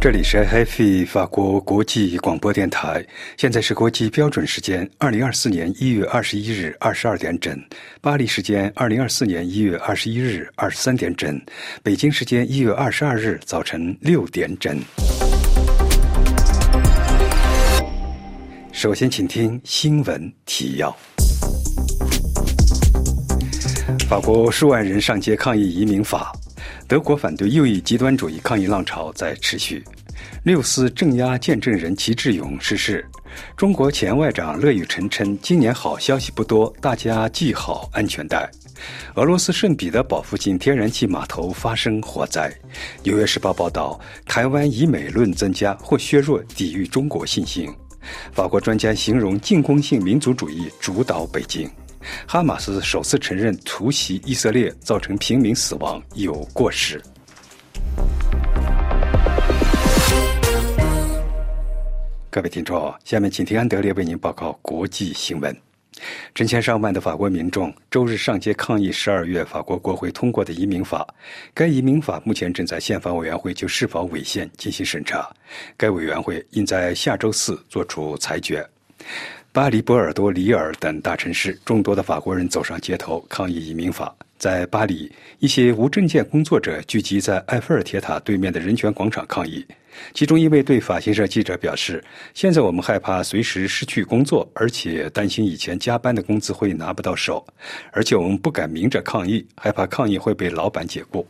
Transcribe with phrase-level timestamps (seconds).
[0.00, 3.04] 这里是 HFI 法国国际广播电台，
[3.36, 7.62] 现在是国际标准时间二零二四年一月二十一日二十二点整，
[8.00, 11.38] 巴黎时间二零二四年一月二十一日二十三点整，
[11.82, 14.74] 北京时间一月二十二日早晨六点整。
[18.72, 20.96] 首先，请听新闻提要：
[24.08, 26.32] 法国数万人上街抗议移民法。
[26.86, 29.80] 德国反对右翼极端主义抗议浪潮在持续，
[30.42, 33.04] 六四镇压见证人齐志勇逝世。
[33.58, 38.50] 中国前外长乐玉成称，今年好消息不多，大家系好安全带。
[39.16, 42.50] 俄罗斯圣彼得堡附近天然气码头发生火灾。
[43.02, 47.70] 纽约时报报道，台湾以美论增加或削弱抵御中国信心。
[48.32, 51.70] 法国专家形容进攻性民族主义主导北京。
[52.26, 56.98] 哈马斯首次承认突袭以色列造成平民死亡有过失。
[62.32, 65.54] 各位听众，下面请听安德烈为您报告国际新闻。
[66.32, 71.04] 成千上万的法国民众周日上街抗议十二月法国国会通过的移民法。
[71.52, 75.28] 该移民法目前正在宪法委员会就是否违宪进行审查，
[75.76, 78.64] 该委员会应在下周四作出裁决。
[79.50, 84.14] 巴黎、波尔多、里尔等大城市，众多的法国人走上街头抗议移民法。
[84.38, 89.66] 在巴黎，一些无证件工作者聚集在埃菲尔铁塔对面的人权广场抗议。
[90.14, 92.02] 其中一位对法新社记者表示
[92.34, 97.46] ：“现在我们害怕随时失去工作，而且担心以前加班的工资会拿不到手，
[97.92, 101.26] 而且我们不敢明着抗议，害怕抗议会被老板解雇。”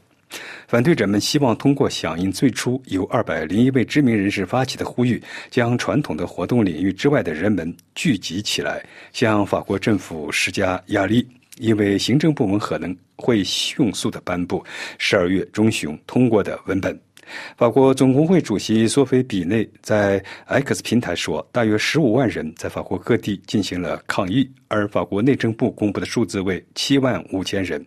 [0.69, 8.80] 反对者们希望通过响应最初由二百零一位知名人士发起的呼吁，将传统的活动领域之外的人们聚集起来，
[9.12, 11.27] 向法国政府施加压力，
[11.58, 14.64] 因为行政部门可能会迅速的颁布
[14.98, 16.97] 十二月中旬通过的文本。
[17.56, 27.85] 法国总工会主席索菲·比内在 X 平台说，大约十五万人在法国各地进行了抗议，而法国内政部公布的数字为七万五千人。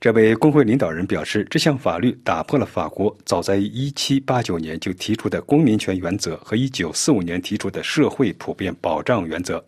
[0.00, 9.62] 这位工会领导人表示，这项法律打破了法国早在1789年就提出的公民权原则和1945年提出的社会普遍保障原则。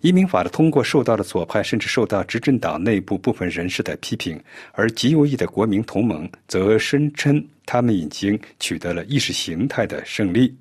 [0.00, 4.38] 移民法的通过受到了左派甚至受到执政党内部部分人士的批评，
[4.72, 10.54] 而极右翼的国民同盟则声称他们已经取得了意识形态的胜利。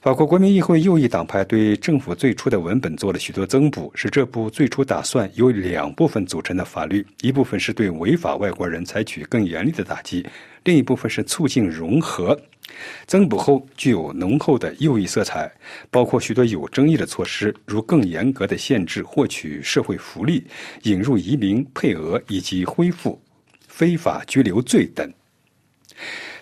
[0.00, 10.26] 法国国民议会右翼党派对政府最初的文本做了许多增补，使这部最初打算由两部分组成的法律，一部分是对违法外国人采取更严厉的打击，
[10.64, 12.36] 另一部分是促进融合。
[13.06, 15.50] 增补后具有浓厚的右翼色彩，
[15.90, 20.46] 包括许多有争议的措施，如更严格的限制获取社会福利、
[20.82, 23.20] 引入移民配额以及恢复
[23.68, 25.12] 非法拘留罪等。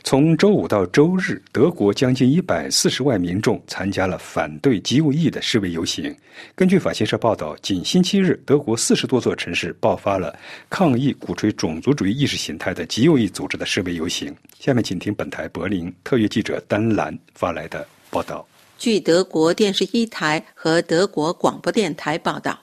[0.03, 6.15] 从周五到周日，德国将近一百四十万民众参加了反对极右翼的示威游行。
[6.55, 10.37] 根据法新社报道，仅星期日，德国四十多座城市爆发了
[10.69, 14.35] 抗议鼓吹种族主义意识形态的极右翼组织的示威游行。
[14.59, 18.45] 下面，请听本台柏林特约记者丹兰发来的报道。
[18.79, 22.59] 据德国电视一台和德国广播电台报道。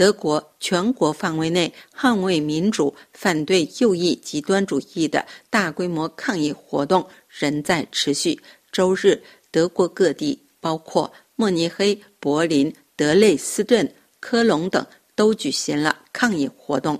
[0.00, 8.40] 德国全国范围内捍卫民主、反对右翼极端主义的大规模抗议活动仍在持续。
[8.72, 16.98] 周日，德国各地，包括慕尼黑、柏林、德累斯顿、科隆等，都举行了抗议活动。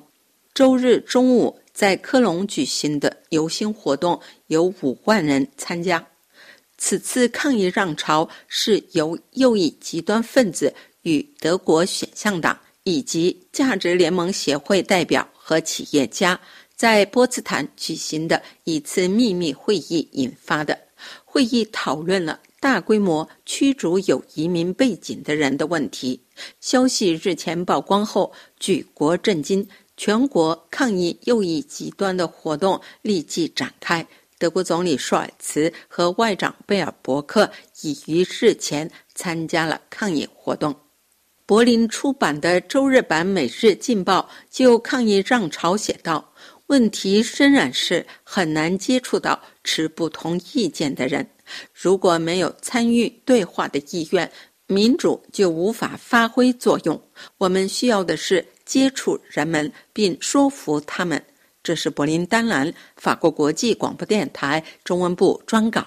[0.52, 6.06] 周日中午，在科隆举行的游行活动有五万人参加。
[6.76, 12.60] 此次抗议浪潮是由右翼极端分子与德国选项党。
[12.84, 16.40] 以及价值联盟协会代表和企业家
[16.74, 20.78] 在波茨坦举行的一次秘密会议引发的。
[21.24, 26.20] 会议讨论了大规模驱逐有移民背景的人的问题。
[26.60, 29.66] 消息日前曝光后，举国震惊，
[29.96, 34.06] 全国抗议右翼极端的活动立即展开。
[34.38, 37.50] 德国总理舒尔茨和外长贝尔伯克
[37.82, 40.74] 已于日前参加了抗议活动。
[41.50, 46.32] 柏林出版的周日版《每日劲报》就抗议浪潮写道
[46.70, 51.28] ：“问题仍然是很难接触到持不同意见的人。
[51.74, 54.30] 如果没有参与对话的意愿，
[54.68, 57.02] 民主就无法发挥作用。
[57.36, 61.20] 我们需要的是接触人们并说服他们。”
[61.64, 65.84] 这是柏林丹兰法国国际广播电台中文部专稿。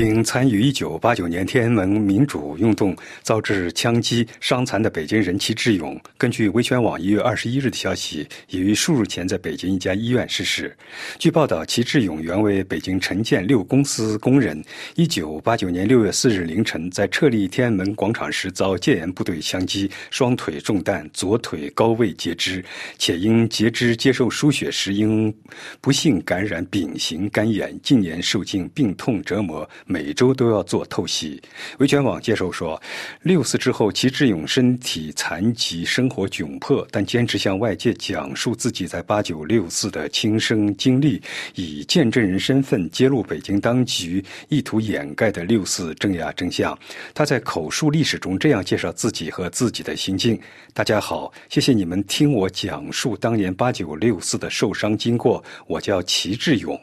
[0.00, 10.76] 因参与1989年天安门民主运动遭致枪击伤残的北京人齐志勇，根据维权网1月21日的消息，已于数日前在北京一家医院逝世。
[11.18, 14.60] 据报道，齐志勇原为北京城建六公司工人
[14.96, 22.64] ，1989年6月4日凌晨在撤离天安门广场时遭戒严部队枪击，双腿中弹，左腿高位截肢，
[22.98, 25.32] 且因截肢接受输血时因
[25.80, 29.68] 不幸感染丙型肝炎，近年受尽病痛折磨。
[29.86, 31.40] 每周都要做透析。
[31.78, 32.80] 维权网接受说，
[33.22, 41.20] 六四之后，齐志勇身体残疾，生活窘迫，但坚持向外界讲述自己在八九六四的亲身经历，
[41.54, 46.76] 以见证人身份揭露北京当局意图掩盖的六四镇压真相。
[47.12, 50.40] 他在口述历史中这样介绍自己和自己的心境：
[50.72, 55.42] 大家好，谢谢你们听我讲述当年八九六四的受伤经过。
[55.66, 56.80] 我叫齐志勇。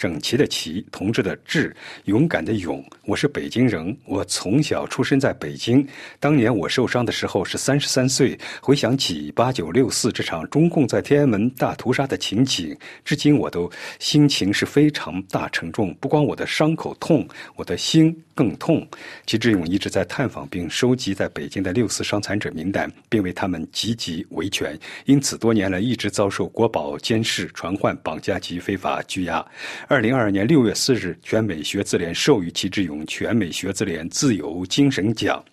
[0.00, 1.76] 整齐的齐，同志的志，
[2.06, 2.82] 勇敢的勇。
[3.04, 5.86] 我是北京人，我从小出生在北京。
[6.18, 8.38] 当年我受伤的时候是三十三岁。
[8.62, 12.74] 回想起八九六四这场中共在天安门大屠杀的情景，
[13.04, 15.94] 至今我都心情是非常大沉重。
[16.00, 18.88] 不光我的伤口痛，我的心更痛。
[19.26, 24.78] 齐志勇一直在探访并收集在北京的六四伤残者名单，并为他们积极维权。
[25.04, 29.46] 因此，多年来一直遭受国保监视、传唤、绑架及非法拘押。
[29.90, 35.44] 二零二二年六月四日，全美学自联授予齐志勇全美学自联自由精神奖。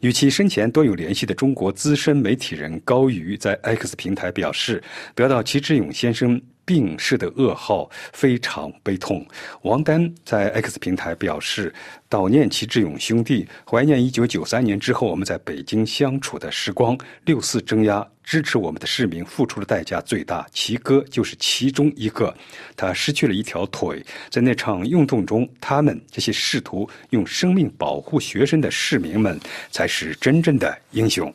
[0.00, 4.82] 与其生前多有联系的中国资深媒体人高瑜在 X 平台表示，
[5.14, 6.40] 得到齐志勇先生。
[6.66, 9.22] 病逝的噩耗非常悲痛。
[9.64, 11.70] 王丹在 X 平台表示，
[12.08, 16.96] 悼念齐志勇兄弟，怀念1993年之后我们在北京相处的时光。
[17.26, 22.34] 六四镇压，支持我们的市民付出的代价最大，齐哥就是其中一个。
[22.74, 29.38] 他失去了一条腿，在那场运动中，他们这些试图用生命保护学生的市民们，
[29.70, 31.32] 才是真正的英雄。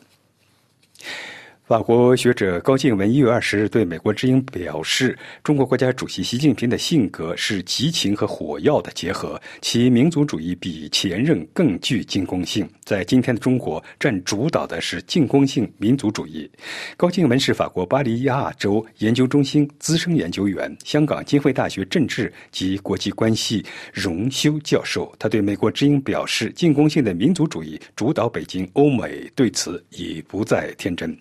[1.69, 12.67] 法国学者高静文一月二十日对美国之音表示：“中国国家主席习近平的性格是激情和火药的结合，其民族主义比前任更具进攻性。
[12.83, 16.49] 在今天的中国，占主导的是进攻性民族主义。”
[16.97, 23.63] 高静文是法国巴黎亚洲研究中心资深研究员、香港浸会大学政治及国际关系
[23.93, 25.13] 荣休教授。
[25.19, 31.15] 他对美国之音表示：“进攻性的民族主义主导北京，欧美对此已不再天真。”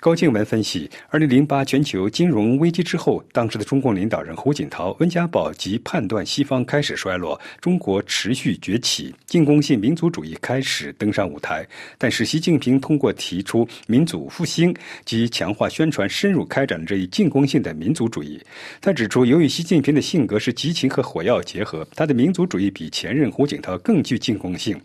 [0.00, 11.66] 高静文分析，二零零八全球金融危机之后，当时的中共领导人胡锦涛、温家宝即判断西方开始衰落，中国持续崛起，进攻性民族主义开始登上舞台。
[11.96, 14.74] 但是，习近平通过提出民族复兴
[15.04, 18.40] 及强化宣传，深入开展这一进攻性的民族主义。
[18.80, 24.80] 他指出，由于习近平的性格是激情和火药结合，他的民族主义比前任胡锦涛更具进攻性。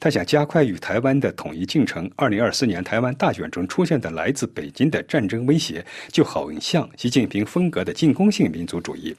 [0.00, 2.10] 他想加快与台湾的统一进程。
[2.16, 9.14] 二零二四年台湾大选中出现的来自北京的战争威胁，就好像习近平风格的进攻性民族主义。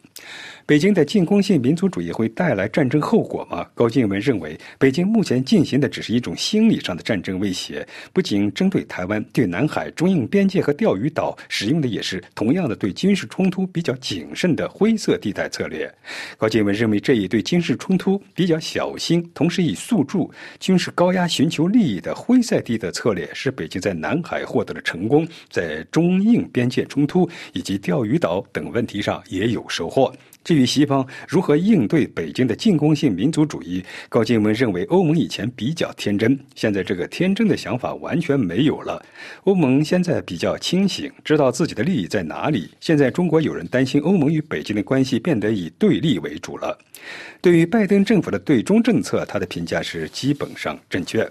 [0.66, 3.66] 北京的进攻性民族主义会带来战争后果吗？
[3.74, 15.92] 高静文认为，北京目前进行的只是一种心理上的战争威胁，不仅针对台湾，对南海、中印边界和钓鱼岛使用的也是同样的对军事冲突比较谨慎的灰色地带策略。
[16.38, 25.19] 高静文认为，这一对军事冲突比较小心，同时以诉诸军事高压寻求利益的灰色地带策略，使北京在南海获得了成功，
[25.50, 30.14] 在中印边界冲突以及钓鱼岛等问题上也有收获。
[30.42, 39.04] 至于西方如何应对北京的进攻性民族主义，高金文认为欧盟以前比较天真，现在这个天真的想法完全没有了。
[39.44, 42.70] 欧盟现在比较清醒，知道自己的利益在哪里。
[42.80, 46.76] 现在中国有人担心欧盟与北京的关系变得以对立为主了。
[47.42, 51.30] 对于拜登政府的对中政策，他的评价是基本上正确。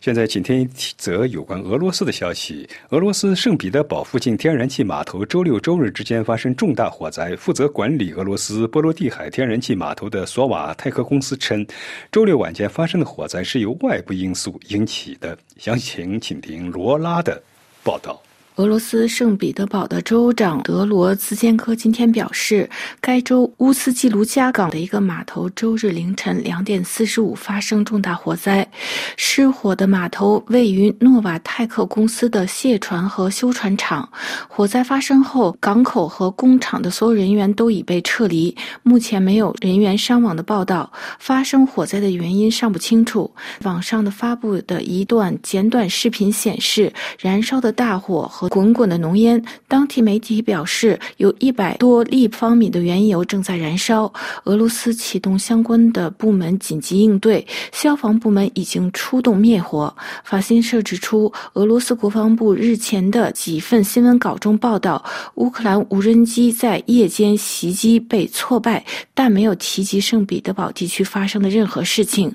[0.00, 2.66] 现在，请听一则有关俄罗斯的消息。
[2.88, 7.36] 俄罗斯圣彼得堡附近天然气码头周六、周日之间发生重大火灾。
[7.36, 11.66] 负责管理俄罗斯波罗的海天然气码头的索瓦泰克公司称，
[12.10, 15.36] 周六晚间发生的火灾是由外部因素引起的。
[15.58, 17.42] 详情，请听罗拉的
[17.84, 18.22] 报道。
[18.56, 22.68] 俄罗斯圣彼得堡的州长德罗兹坚科今天表示，
[23.00, 28.68] 该州乌斯季卢加港的一个码头周日凌晨两点四十五发生重大火灾。
[29.16, 34.06] 失火的码头位于诺瓦泰克公司的卸船和修船厂。
[34.46, 40.92] 火灾发生后，港口和工厂的所有人员都已被撤离，目前没有人员伤亡的报道。
[41.18, 43.32] 发生火灾的原因尚不清楚。
[43.62, 48.30] 网上的发布的一段简短视频显示，燃烧的大火。
[48.40, 49.42] 和滚滚的浓烟。
[49.68, 54.10] 当地媒体表示，有一百多立方米的原油正在燃烧。
[54.44, 59.94] 俄罗斯启动相关的部门紧急应对，消防部门已经出动灭火。
[60.24, 65.04] 法新社指出，俄罗斯国防部日前的几份新闻稿中报道，
[65.34, 68.82] 乌克兰无人机在夜间袭击被挫败，
[69.12, 72.34] 但没有提及圣彼得堡地区发生的任何事情。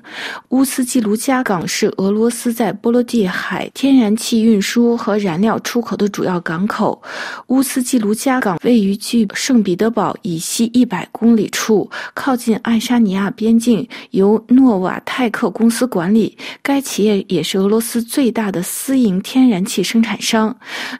[0.49, 7.01] 乌斯季卢加港是俄罗斯在波罗的海天然气运输和燃料出口的主要港口。
[7.47, 16.37] 乌斯季卢加港位于距圣彼得堡以西一百公里处，靠近爱沙尼亚边境，由诺瓦泰克公司管理。
[16.61, 20.55] 该企业也是俄罗斯最大的私营天然气生产商。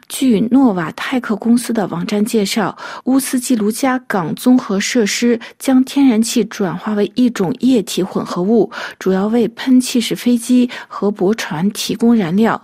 [0.08, 12.60] 据诺瓦泰克公司的网站介绍，乌斯季卢加港综合设施将天然气转化为一种液体混合物，主要为喷气式飞机和驳船提供燃料。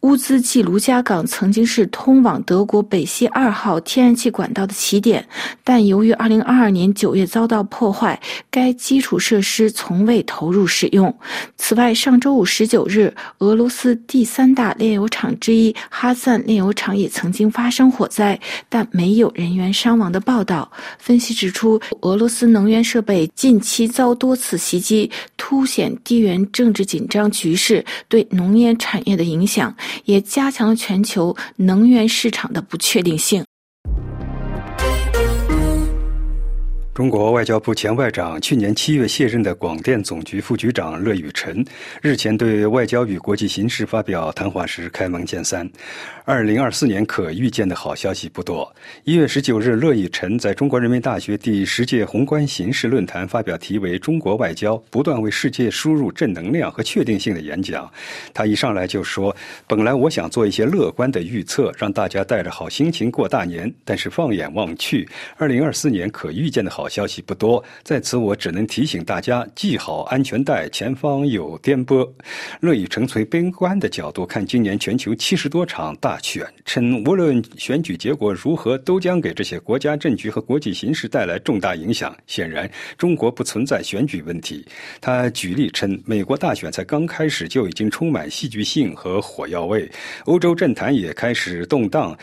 [0.00, 5.26] 乌兹季卢加港曾经是是通往德国北溪二号天然气管道的起点，
[5.64, 11.12] 但由于2022年9月遭到破坏，该基础设施从未投入使用。
[11.56, 18.38] 此外，上周五19日，俄罗斯第三大炼油厂之一哈赞炼油厂也曾经发生火灾，
[18.68, 20.70] 但没有人员伤亡的报道。
[20.98, 31.34] 分析指出，俄罗斯能源设备近期遭多次袭击，凸显地缘政治紧张局势对农业产业的影响，也加强了全球
[31.64, 33.43] 能源市场的不确定性。
[36.94, 41.64] 中国外交部前外长、去年七月卸任的广电总局副局长乐雨辰
[42.00, 45.68] 日前对外交与国际形势发表谈话时开门见山：
[46.24, 48.72] 二零二四年可预见的好消息不多。
[49.02, 57.90] 一月十九日，乐雨辰在中国人民大学第十届宏观形势论坛发表题为《中国外交不断为世界输入正能量和确定性》的演讲。
[58.32, 59.34] 他一上来就说
[59.66, 63.74] ：“本来我想做一些乐观的预测，让大家带着好心情过大年。
[63.84, 72.06] 但是放眼望去，二零二四年可预见的好。”好消息不多，在此我只能提醒大家系好安全带，前方有颠簸。
[72.60, 82.14] 乐以成从悲观的角度看今年全球七十多场大选，称无论选举结果如何，都将给这些国家政局和国际形势带来重大影响。
[82.26, 84.62] 显然，中国不存在选举问题。
[85.00, 89.90] 他举例称，美国大选才刚开始就已经充满戏剧性和火药味，
[90.26, 92.14] 欧洲政坛也开始动荡。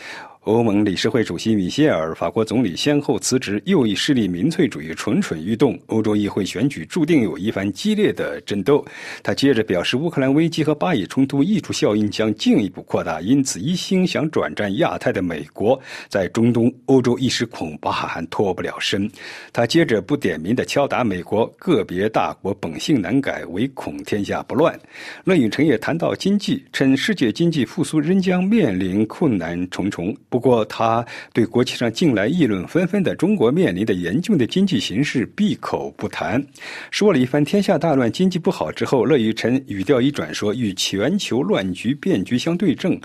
[0.44, 5.78] 欧盟理事会主席米歇尔、法国总理先后辞职，右翼势力民粹主义蠢蠢欲动。
[5.86, 8.84] 欧洲议会选举注定有一番激烈的争斗。
[9.22, 19.08] 他接着表示，乌克兰危机和巴以冲突溢出效应将进一步扩大，因此一心想转战亚太的美国，在中东、欧洲一时恐怕还脱不了身。
[19.52, 24.76] 他接着不点名的敲打美国个别大国本性难改，唯恐天下不乱。
[25.22, 30.12] 乐允成也谈到经济，称世界经济复苏仍将面临困难重重。
[30.32, 36.42] 不过，他对国际上近来议论纷纷的中国面临的严峻的经济形势闭口不谈。
[36.90, 42.98] 说了一番天下大乱、经济不好之后，乐于臣语调一转说：“与全球乱局变局相对症，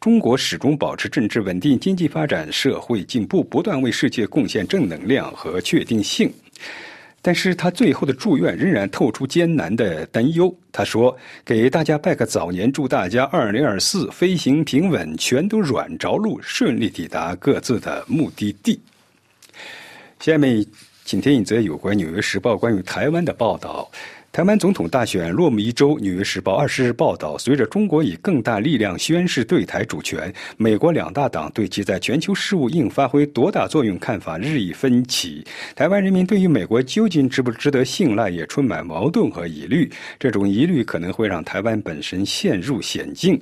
[0.00, 6.32] 中国始终保持政治稳定、经济发展、社会进步，不断为世界贡献正能量和确定性。”
[7.22, 10.54] 但是他最后的祝愿仍然透出艰难的担忧。
[10.72, 18.80] 他说：“给大家拜个早年，祝大家二零二四飞行平稳，全都软着陆，顺利抵达各自的目的地。”
[20.20, 20.64] 下面，
[21.04, 23.90] 请听一则有关《纽约时报》关于台湾的报道。
[24.32, 35.44] 台湾总统大选落幕一周，《纽约时报》二十日报道，随着中国以更大力量宣示对台主权，美国两大党对其在全球事务应发挥多大作用看法日益分歧。
[35.74, 39.90] 台湾人民对于美国究竟值不值得信赖也充满矛盾和疑虑。
[40.16, 43.38] 这种疑虑可能会让台湾本身陷入险境。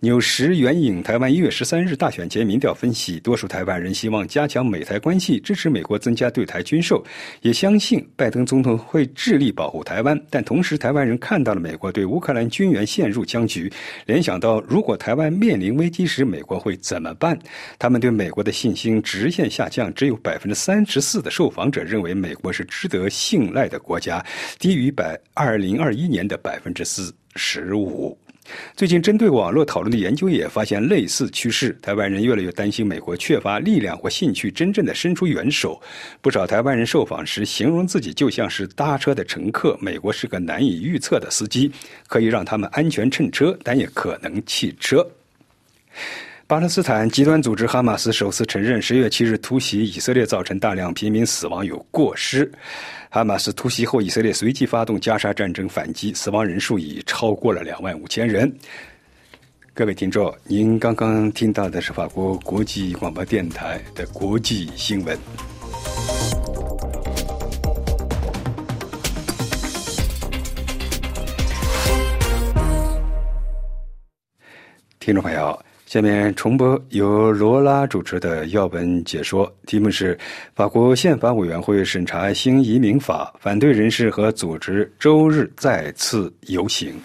[0.00, 7.00] 纽时援引台湾一月十三日大选前民调分析，多数台湾人希望加强美台关系，支持美国增加对台军售，
[7.42, 10.20] 也相信拜登总统会致力保护台湾。
[10.32, 13.70] 但同时，台湾人看到了美国对乌克兰军援陷入僵局，
[14.06, 17.38] 联想到如果台湾面临危机时，美国会怎么办？
[17.78, 24.24] 他们对美国的信心直线下降，只有百分之三十四的受访者认为美国是值得信赖的国家，
[24.58, 28.16] 低于百二零二一年的百分之四十五。
[28.76, 35.80] 最近针对网络讨论的研究也发现类似趋势，台湾人越来越担心美国缺乏力量或兴趣真正的伸出援手。
[36.20, 41.70] 不少台湾人受访时形容自己就像是搭车的乘客，美国是个难以预测的司机，
[42.08, 45.06] 可以让他们安全乘车，但也可能弃车。
[46.52, 52.52] 巴勒斯坦极端组织哈马斯首次承认，十月七日突袭以色列造成大量平民死亡有过失。
[53.08, 58.54] 哈马斯突袭后，以色列随即发动加沙战争反击，死亡人数已超过了两万五千人。
[59.72, 65.18] 各位听众，您刚刚听到的是法国国际广播电台的国际新闻。
[75.00, 75.58] 听众朋友，
[75.92, 80.18] 下面重播由罗拉主持的要闻解说，题目是
[80.56, 86.98] “法国宪法委员会审查新移民法，反对人士和组织周日再次游行”。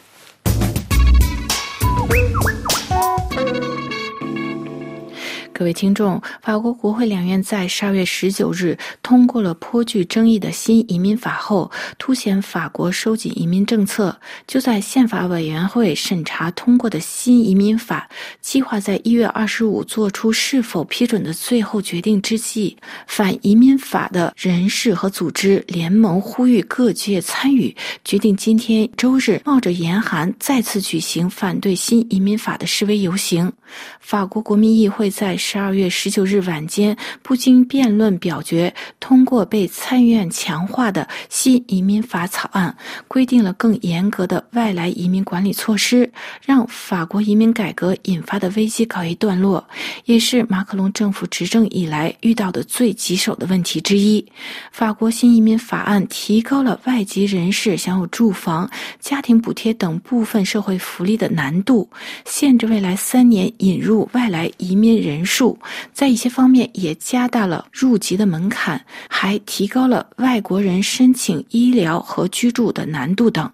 [5.57, 14.15] 各位听众，法国国会两院在十二月十九日通过了颇具争议的新移民法后，凸显法国收紧移民政策。
[14.45, 18.07] 就在宪法委员会审查通过的新移民法
[18.39, 33.51] 计划在一月二十五做出是否批准的最后决定之际，反移民法的人士和组织联盟呼吁各界参与，决定今天周日冒着严寒再次举行反对新移民法的示威游行。
[33.99, 35.35] 法国国民议会在。
[35.49, 42.75] 十二月十九日晚间，不经辩论表决通过被参议院强化的新移民法草案，
[43.07, 46.11] 规定了更严格的外来移民管理措施，
[46.45, 49.65] 让法国移民改革引发的危机告一段落，
[50.03, 54.25] 也是马克龙政府执政以来遇到的最棘手的问题之一。
[54.69, 61.89] 法国新移民法案提高了外籍人士享有住房、家庭补贴等部分社会福利的难度，
[62.25, 65.36] 限制未来三年引入外来移民人数。
[65.37, 65.59] 数
[65.93, 73.51] 在一些方面也加大了入籍的门槛，还提高了外国人申请医疗和居住的难度等。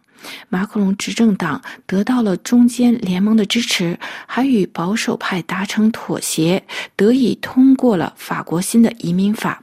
[0.48, 6.64] 马克龙执政党得到了中间联盟的支持，还与保守派达成妥协，
[6.96, 9.62] 得以通过了法国新的移民法。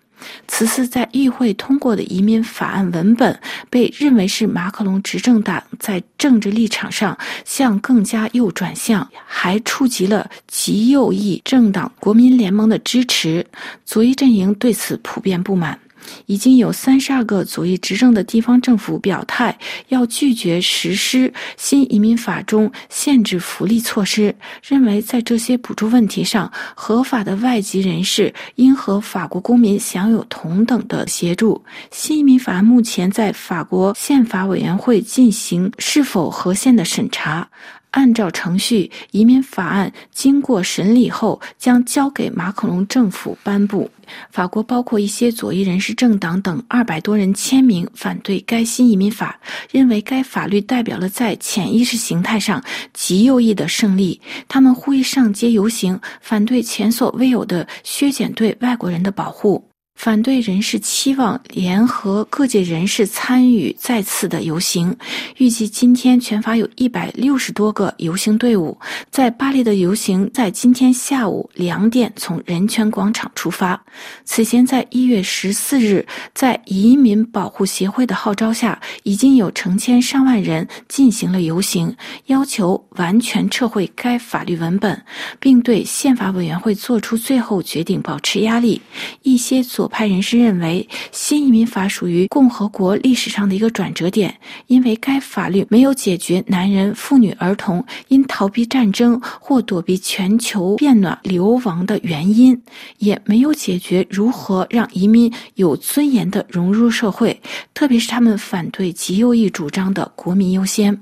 [0.48, 13.46] 此次在议会通过的移民法案文本，被认为是马克龙执政党在政治立场上向更加右转向，还触及了极右翼政党国民联盟的支持，
[13.84, 15.78] 左翼阵营对此普遍不满。
[16.26, 19.56] 已经有三十二个左翼执政的地方政府表态，
[19.88, 24.34] 要拒绝实施新移民法中限制福利措施，
[24.66, 31.62] 认为在这些补助问题上，合法的外籍人士应和法国公民享有同等的协助。
[31.90, 37.48] 新移民法目前在法国宪法委员会进行是否合宪的审查。
[37.90, 43.90] 按照程序，移民法案经过审理后将交给马克龙政府颁布。
[44.30, 49.38] 法国包括一些左翼人士政党等二百多人签名反对该新移民法，
[49.70, 54.20] 认为该法律代表了在潜意识形态上极右翼的胜利。
[54.48, 59.69] 他们呼吁上街游行，反对前所未有的削减对外国人的保护。
[60.00, 64.96] 反对人士期望联合各界人士参与再次的游行，
[65.36, 68.74] 预计今天全法有一百六十多个游行队伍。
[69.10, 73.78] 在巴黎的游行在今天下午两点从人权广场出发。
[74.24, 81.94] 此前，在一月十四日，在移民保护协会的号召下，已经有成千上万人进行了游行，
[82.28, 84.98] 要求完全撤回该法律文本，
[85.38, 88.80] 并对宪法委员会作出最后决定保持压力。
[89.20, 89.89] 一些左。
[89.90, 94.34] 派人士认为，新移民法属于共和国历史上的一个转折点，
[94.68, 102.58] 因为该法律没有解决男人、妇女、儿童因逃避战争或躲避全球变暖流亡的原因，
[102.98, 107.38] 也没有解决如何让移民有尊严的融入社会，
[107.74, 110.96] 特别是他们反对极右翼主张的国民优先。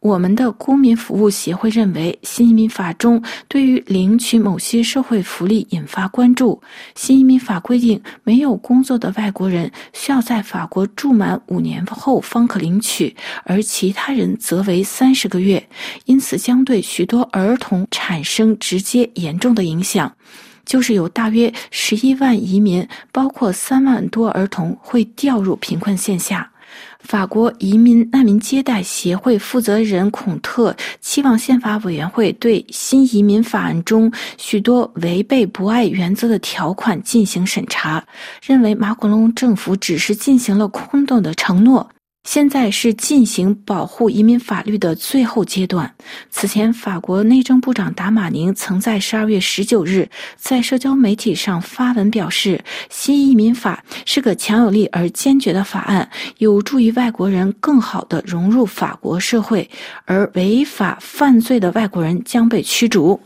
[0.00, 6.60] 我们的公民服务协会认为，新移民法中对于领取某些社会福利引发关注。
[6.94, 8.00] 新移民法规定。
[8.24, 15.66] 没有工作的外国人需要在法国住满五年后方可领取，而其他人则为三十个月，
[16.04, 20.12] 因此将对许多儿童产生直接严重的影响，
[20.66, 26.50] 就是有大约十一万移民，包括三万多儿童会掉入贫困线下。
[27.00, 38.04] 法国移民难民接待协会负责人孔特期望宪法委员会对新移民法案中许多违背博爱原则的条款进行审查，
[38.44, 41.88] 认为马克龙政府只是进行了空洞的承诺。
[42.30, 45.90] 现在是进行保护移民法律的最后阶段。
[46.28, 59.66] 此前，法国内政部长达马宁曾在十二月十九日在社交媒体上发文表示，新移民法是个强有力而坚决的法案，有助于外国人更好地融入法国社会，
[60.04, 63.18] 而违法犯罪的外国人将被驱逐。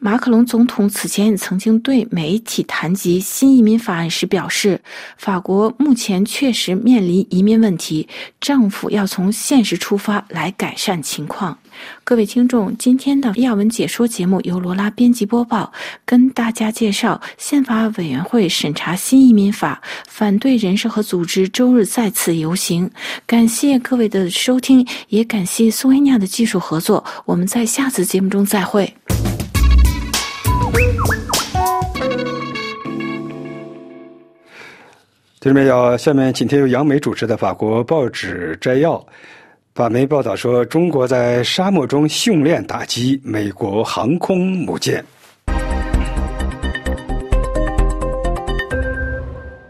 [0.00, 4.80] 马克龙总统此前也曾经对媒体谈及新移民法案时表示，
[5.16, 8.08] 法国目前确实面临移民问题，
[8.40, 11.58] 政府要从现实出发来改善情况。
[12.04, 15.72] 各位听众，今天的亚文解说节目由罗拉编辑播报，
[16.06, 22.88] 跟大家介绍宪法委员会审查新移民法，反对人士和组织周日再次游行。
[23.26, 27.04] 感谢各位的收听，也感谢苏维亚的技术合作。
[27.24, 28.94] 我们在下次节目中再会。
[35.40, 39.06] 听众朋友，下面请听由杨梅主持的法国报纸摘要。
[39.72, 45.04] 法媒报道说，中国在沙漠中训练打击美国航空母舰。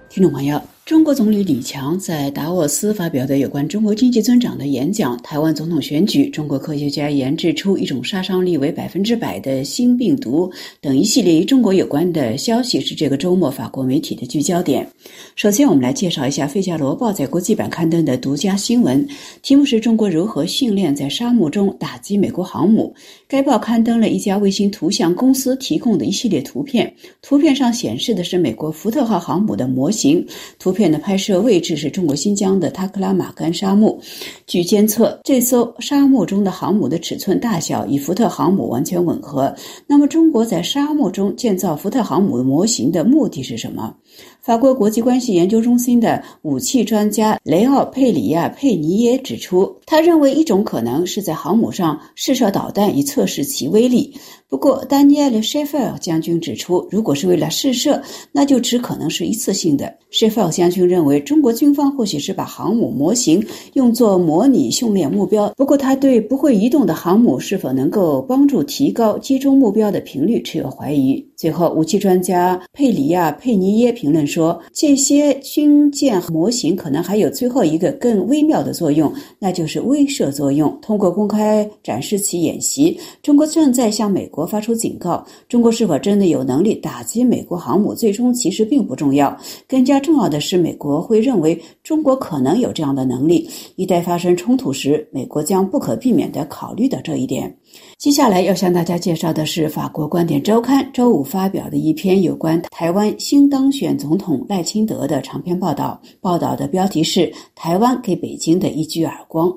[0.09, 0.59] 听众朋友。
[0.89, 14.91] 中国总理李强在达沃斯发表的有关中国经济增长的演讲、台湾总统选举、中国科学家研制出一种杀伤力为百分之百的新病毒等一系列与中国有关的消息，是这个周末法国媒体的聚焦点。
[15.37, 19.07] 首先，我们来介绍一下《费加罗报》在国际版刊登的独家新闻，
[19.43, 22.95] 题目是中国如何训练在沙漠中打击美国航母。
[23.29, 30.27] 该报刊登了一家卫星图像公司提供的一系列图片，图片上显示的是美国福特号航母的模型。
[30.59, 33.99] 图片的拍摄位置是中国新疆的塔克拉玛干沙漠。
[34.47, 39.53] 据监测，这艘沙漠中的航母的尺寸大小与福特航母完全吻合。
[39.89, 43.93] 那么，中国在沙漠中建造福特航母模型的目的是什么？
[44.41, 54.15] 法国国际关系研究中心的武器专家雷奥·佩里亚·佩尼耶指出，他认为一种可能是在航母上试射导弹以测试其威力。
[54.49, 58.01] 不过，丹尼尔·谢菲尔将军指出，如果是为了试射，
[58.33, 59.93] 那就只可能是一次性的。
[60.11, 65.53] 谢菲尔将军认为，中国军方或许是把航母模型用作模拟训练目标。
[65.55, 71.23] 不过，他对不会移动的航母是否能够帮助提高击中目标的频率持有怀疑。
[71.37, 80.75] 最后，武器专家佩里亚·佩尼耶评评论说，这些军舰模型可能还有最后一个更微妙的作用，那就是威慑作用。
[80.81, 84.39] 通过公开展示其演习，中国正在向美国。
[84.39, 87.93] 国发出警告：中国是否真的有能力打击美国航母？
[87.93, 93.51] 最终其实并不重要，更加重要的是，美国会认为中国可能有这样的能力。
[93.75, 97.53] 一旦发生冲突时，美国将不可避免地考虑到这一点。
[97.99, 106.01] 接下来要向大家介绍的是法国观点周刊周五发表的一篇有关台湾新当选总统赖清德的长篇报道。
[106.21, 107.23] 报道的标题是
[107.57, 109.49] 《台湾给北京的一记耳光》。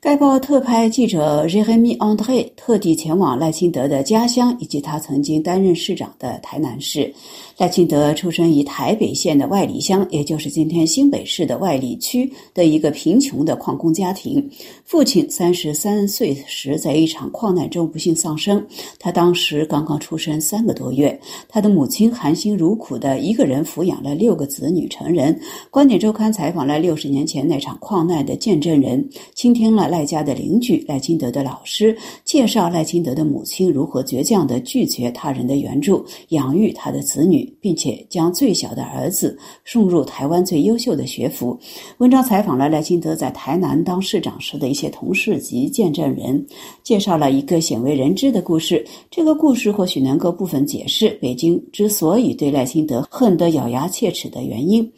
[0.00, 7.10] 该报特派记者 Jeremy Andre 特地前往赖清德的家乡以及他曾经担任市长的台南市。
[7.58, 14.48] 赖清德出生于台北县的外里乡，也就是今天新北市的外里区的一个贫穷的矿工家庭。
[14.84, 18.64] 父亲三十三岁时在一场矿难中不幸丧生，
[18.96, 21.20] 他当时刚刚出生三个多月。
[21.48, 25.36] 他的母亲含辛茹苦的一个人抚养了六个子女成人。
[25.68, 37.47] 观点周刊采访了六十年前那场矿难的见证人，倾听了赖家的邻居、赖清德的老师介绍赖清德的母亲如何倔强的拒绝他人的援助，养育他的子女。
[37.60, 41.58] 并且将最小的儿子送入台湾最优秀的学府。
[41.98, 46.44] 文章采访了赖清德在台南当市长时的一些同事及见证人，
[46.82, 48.84] 介绍了一个鲜为人知的故事。
[49.10, 54.90] 这个故事或许能够部分解释北京之所以对赖清德恨得咬牙切齿的原因。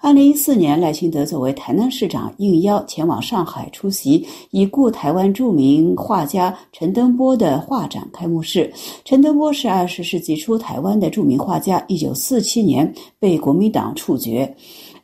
[0.00, 8.72] 二零一四年，赖清德作为台南市长，应邀前往上海出席已故台湾著名画家陈登波的画展开幕式。
[9.04, 11.84] 陈登波是二十世纪初台湾的著名画家。
[11.88, 14.50] 一九四七年被国民党处决。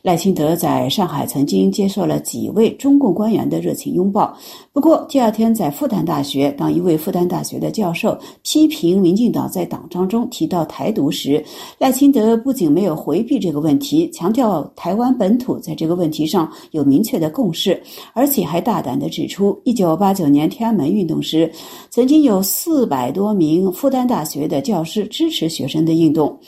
[0.02, 4.36] 赖清德在上海曾经接受了几位中共官员的热情拥抱。
[4.70, 11.42] 不过，第二天在复旦大学，当一位复旦大学的教授批评民进党在党章中提到台独时，
[11.78, 21.50] 赖清德不仅没有回避这个问题，强调台湾本土在这个问题上有明确的共识，而且还大胆地指出，一九八九年天安门运动时，
[21.88, 26.38] 曾经有四百多名复旦大学的教师支持学生的运动。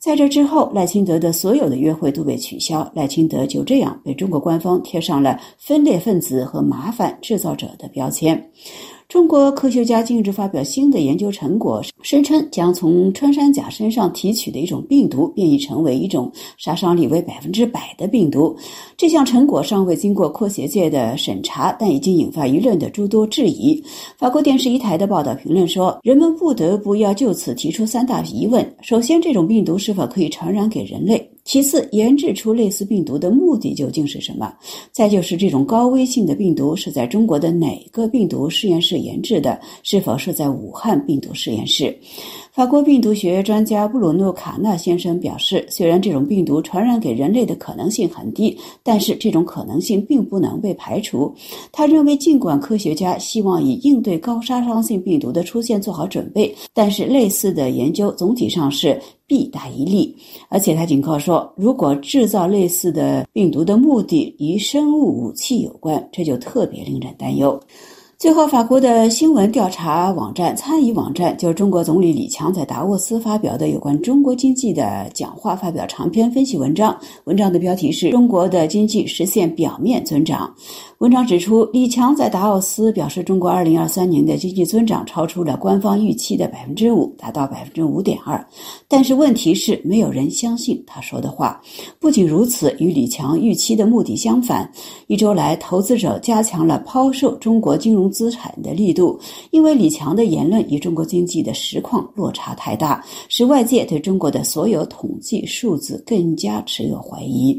[0.00, 8.50] 在这之后，赖清德的所有的约会都被取消，赖清德就这样被中国官方贴上了分裂分子和麻烦制造者的标签。
[9.10, 18.56] 中国科学家近日发表新的研究成果，声称将从穿山甲身上提取的一种病毒变异成为一种杀伤力为百分之百的病毒。
[18.96, 23.82] 这项成果尚未经过科学界的审查，但已经引发舆论的诸多质疑。
[24.16, 34.52] 法国电视一台的报道评论说：“人们不得不要就此提出三大疑问：首先，这种病毒是否可以传染给人类？”其次，研制出类似病毒的目的究竟是什么？
[34.92, 39.60] 再就是这种高危性的病毒是在中国的哪个病毒实验室研制的？
[39.82, 41.96] 是否是在武汉病毒实验室？
[42.52, 51.32] 法国病毒学专家布鲁诺·卡纳先生表示，虽然这种病毒传染给人类的可能性很低，但是这种可能性并不能被排除。
[51.70, 60.12] 他认为，尽管科学家希望以应对高杀伤性病毒的出现做好准备，但是类似的研究总体上是弊大于利。
[60.48, 67.58] 而且他警告说，如果制造类似的病毒的目的与生物武器有关，这就特别令人担忧。
[68.20, 80.54] 最后，法国的新闻调查网站参与网站就中国总理李强在达沃斯发表的有关中国经济的讲话发表长篇分析文章，文章的标题是“中国的经济实现表面增长”。
[81.00, 88.46] 文章指出，李强在达沃斯表示，中国二零二三年的经济增长超出了官方预期的百分之五，达到百分之五点二。
[88.86, 91.58] 但是问题是，没有人相信他说的话。
[91.98, 94.70] 不仅如此，与李强预期的目的相反，
[95.06, 99.18] 一周来，投资者加强了抛售中国金融资产的力度，
[99.52, 107.58] 因为李强的言论与中国经济的实况落差太大，使外界对中国的所有统计数字更加持有怀疑。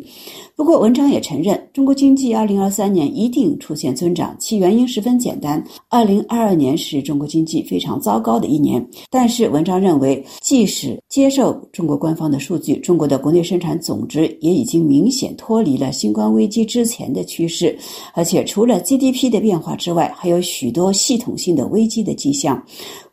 [0.62, 8.88] 不过，文章也承认，中国经济二零二三年一定出现增长，其原因十分简单：二零二二年是中国经济非常糟糕的一年。
[9.10, 17.76] 但是，文章认为，即使接受中国官方的数据，中国的国内生产总值也已经明显脱离了新冠危机之前的趋势，
[18.14, 22.64] 而且除了 GDP 的变化之外，还有许多系统性的危机的迹象。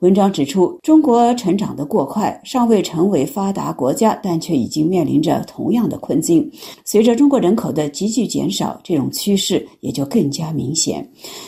[0.00, 6.48] 文章指出，中国成长的过快，尚未成为发达国家，但却已经面临着同样的困境。
[6.84, 11.04] 随着中国人口的急剧减少，这种趋势也就更加明显。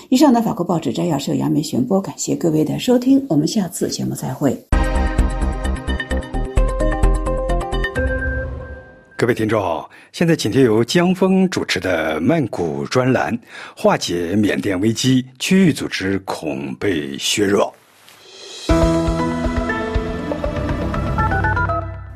[0.09, 4.61] 以上的法国报纸摘要是由杨梅旋播，感谢各位的收听，我们下次节目再会。
[9.17, 13.39] 各位听众，现在请听由江峰主持的曼谷专栏，
[13.77, 17.73] 化解缅甸危机，区域组织恐被削弱。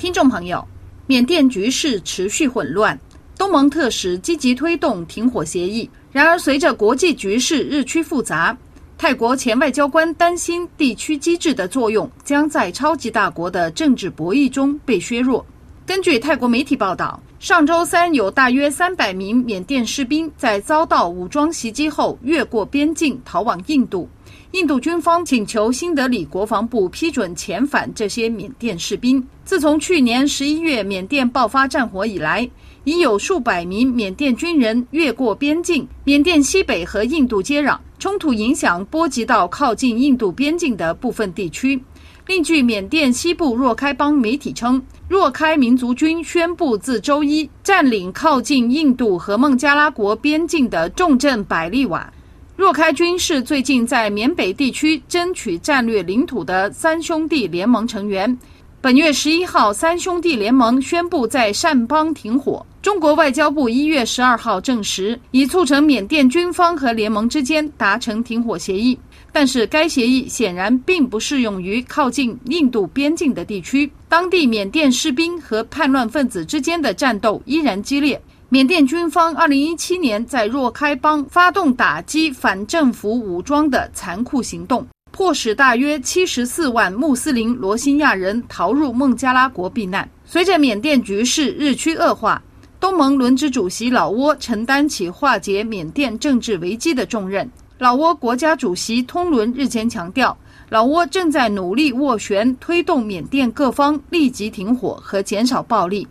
[0.05, 0.63] 听众朋友，
[1.07, 3.01] 缅甸局势持续混乱。
[3.39, 8.55] 东盟特使积极推动停火协议，然而随着国际局势日趋复杂，
[8.99, 15.43] 泰国前外交官担心地区机制的作用将在超级大国的政治博弈中被削弱。
[15.87, 24.07] 根据泰国媒体报道，上周三有大约三百名缅甸士兵在遭到武装袭击后越过边境逃往印度，
[24.55, 29.21] 印度军方请求新德里国防部批准遣返这些缅甸士兵。
[29.45, 32.49] 自从去年十一月缅甸爆发战火以来，
[32.85, 41.83] 已有数百名缅甸军人越过边境，缅甸西北和印度接壤，冲突影响波及到靠近印度边境的部分地区。
[42.29, 52.09] 另据缅甸西部若开邦媒体称，若开民族军宣布自周一占领靠近印度和孟加拉国边境的重镇百利瓦。
[52.57, 58.39] 若开军是最近在缅北地区争取战略领土的三兄弟联盟成员。
[58.81, 62.65] 本月十一号，三兄弟联盟宣布在善邦停火。
[62.81, 68.97] 中国外交部一月十二号证实，已促成缅甸军方和联盟之间达成停火协议。
[69.33, 73.91] 但是，该协议显然并不适用于靠近印度边境的地区。
[74.09, 78.21] 当地缅甸士兵和叛乱分子之间的战斗依然激烈。
[78.55, 84.87] 缅甸军方二零一七年在若开邦发动打击反政府武装的残酷行动。
[85.11, 90.09] 迫使大约七十四万穆斯林罗兴亚人逃入孟加拉国避难。
[90.25, 92.41] 随着缅甸局势日趋恶化，
[92.79, 97.51] 东盟轮值主席老挝承担起化解缅甸政治危机的重任。
[97.79, 100.39] 老挝国家主席通伦日前强调，
[100.69, 106.07] 老挝正在努力斡旋，推动缅甸各方立即停火和减少暴力。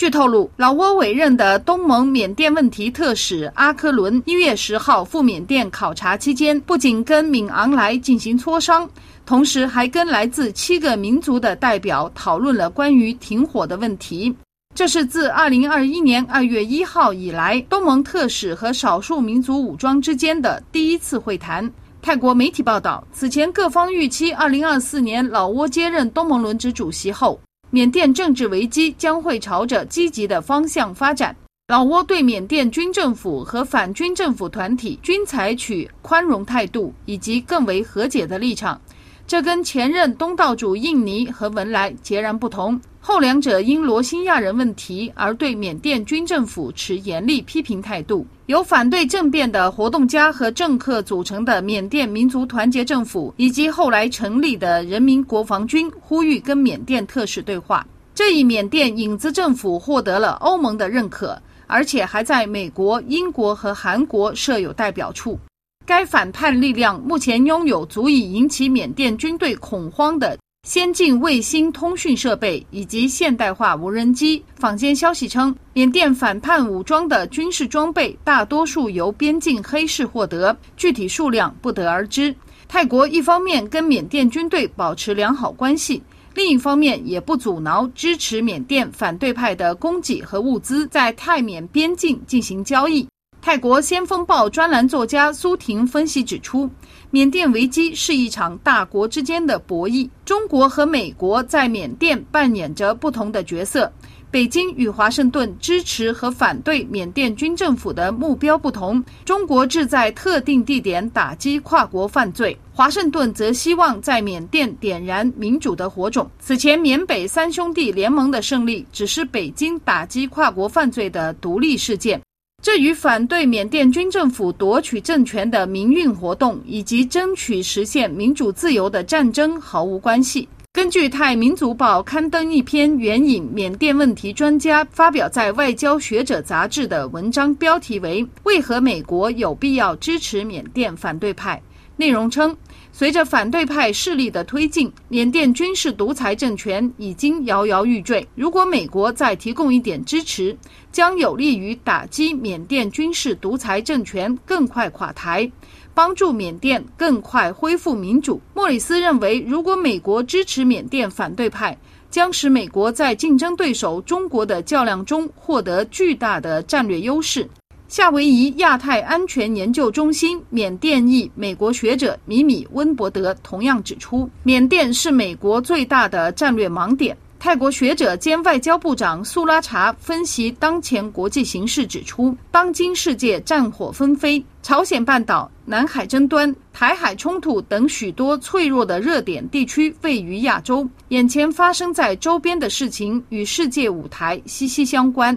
[0.00, 8.88] 据透露，老挝委任的东盟缅甸问题特使阿科伦一月十号赴缅甸考察期间，不仅跟敏昂莱进行磋商，
[9.26, 14.34] 同时还跟来自七个民族的代表讨论了关于停火的问题。
[14.74, 21.70] 这是自二零二一年二月一号以来，东盟特使和少数民族武装之间的第一次会谈。
[22.00, 27.38] 泰国媒体报道，此前各方预期二零二四年老挝接任东盟轮值主席后。
[27.70, 31.34] 缅甸政治危机将会朝着积极的方向发展。
[31.68, 38.80] 老挝对缅甸军政府和反军政府团体均采取宽容态度以及更为和解的立场，
[39.24, 42.80] 这跟前任东道主印尼和文莱截然不同。
[43.02, 48.26] 后两者因罗兴亚人问题而对缅甸军政府持严厉批评态度。
[48.44, 57.86] 由反对政变的活动家和政客组成的缅甸民族团结政府，以及后来成立的人民国防军，呼吁跟缅甸特使对话。
[58.14, 65.38] 这一缅甸影子政府获得了欧盟的认可，而且还在美国、英国和韩国设有代表处。
[65.86, 74.44] 该反叛力量目前拥有足以引起缅甸军队恐慌的先进卫星通讯设备以及现代化无人机。
[74.56, 82.34] 坊间消息称，缅甸反叛武装的军事装备大多数由边境黑市获得，具体数量不得而知。
[82.68, 86.02] 泰国一方面跟缅甸军队保持良好关系，
[86.34, 93.08] 另一方面也不阻挠支持缅甸反对派的供给和物资在泰缅边境进行交易。
[93.42, 96.68] 泰国《先锋报》专栏作家苏婷分析指出。
[97.12, 103.92] 缅甸危机是一场大国之间的博弈，中国和美国在缅甸扮演着不同的角色。
[104.30, 116.30] 北京与华盛顿支持和反对缅甸军政府的目标不同，中国志在特定地点打击跨国犯罪，华盛顿则希望在缅甸点燃民主的火种。
[116.38, 122.20] 此前，缅北三兄弟联盟的胜利只是北京打击跨国犯罪的独立事件。
[122.62, 130.46] 这与反对缅甸军政府夺取政权的民运活动以及争取实现民主自由的战争毫无关系。
[130.70, 141.56] 根据《泰民族报》刊登一篇援引缅甸问题专家发表在《外交学者》杂志的文章，标题为《为何美国有必要支持缅甸反对派》，
[141.96, 142.54] 内容称。
[142.92, 148.26] 随着反对派势力的推进，缅甸军事独裁政权已经摇摇欲坠。
[148.34, 150.56] 如果美国再提供一点支持，
[150.92, 155.50] 将有利于打击缅甸军事独裁政权更快垮台，
[155.94, 158.40] 帮助缅甸更快恢复民主。
[158.54, 161.76] 莫里斯认为，如果美国支持缅甸反对派，
[162.10, 167.48] 将使美国在竞争对手中国的较量中获得巨大的战略优势。
[167.90, 177.16] 夏威夷亚太安全研究中心缅甸裔美国学者米米温伯德同样指出，缅甸是美国最大的战略盲点。
[177.40, 195.36] 泰国学者兼外交部长苏拉查分析当前国际形势指出，当今世界战火纷飞，朝鲜半岛、南海争端、台海冲突等许多脆弱的热点地区位于亚洲，眼前发生在周边的事情与世界舞台息息相关。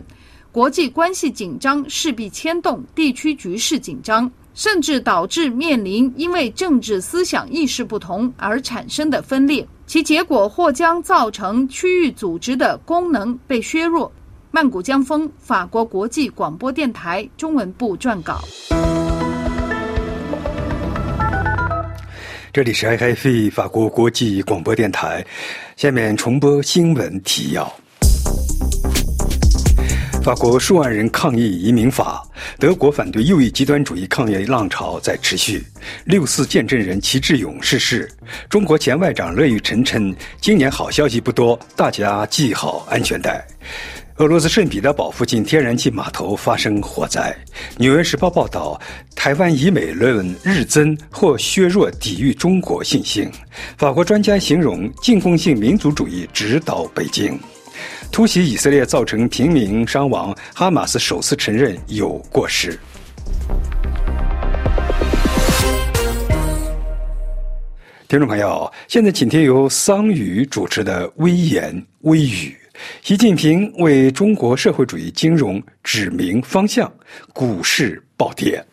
[0.54, 14.12] 国际关系紧张势必牵动地区局势紧张，甚至导致面临因为政治思想意识不同而产生的分裂，其结果或将造成区域组织的功能被削弱。
[14.52, 18.40] 曼谷江峰，法国国际广播电台中文部撰稿。
[22.52, 25.26] 这里是 IFE 法国国际广播电台，
[25.76, 27.74] 下面重播新闻提要。
[30.24, 32.26] 法国数万人抗议移民法，
[32.58, 35.62] 德国反对右翼极端主义抗议浪潮在持续。
[36.06, 38.10] 六四见证人齐志勇逝世。
[38.50, 43.46] 中国前外长乐玉成称，今年好消息不多，大家系好安全带。
[44.16, 47.36] 俄罗斯圣彼得堡附近天然气码头发生火灾。
[47.76, 48.80] 纽约时报报道，
[49.18, 53.30] 台湾以美论日增或削弱抵御中国信心。
[53.78, 57.38] 法国专家形容进攻性民族主义指导北京。
[58.14, 62.78] 突袭以色列造成平民伤亡，哈马斯首次承认有过失。
[68.08, 72.56] 听众朋友，现在请听由桑宇主持的《微言微语》。
[73.02, 76.94] 习近平为中国社会主义金融指明方向，
[77.34, 78.64] 股市暴跌。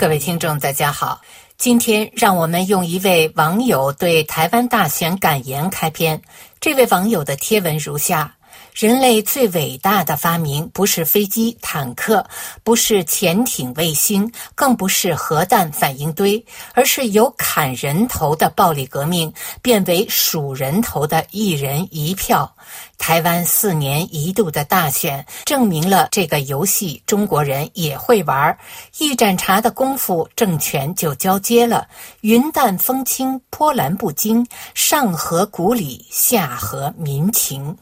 [0.00, 1.20] 各位听众，大家好。
[1.58, 6.22] 今天，让我们用一位网友对台湾大选感言开篇。
[6.58, 8.34] 这位网友的贴文如下。
[8.80, 12.24] 人类最伟大的发明不是飞机、坦克，
[12.64, 22.56] 不是潜艇、卫星，更不是核弹反应堆，而是由砍人头的暴力革命变为数人头的一人一票。
[22.96, 28.56] 台湾四年一度的大选证明了这个游戏中国人也会玩。
[28.96, 31.86] 一盏茶的功夫，政权就交接了。
[32.22, 37.76] 云淡风轻，波澜不惊，上合古礼，下合民情。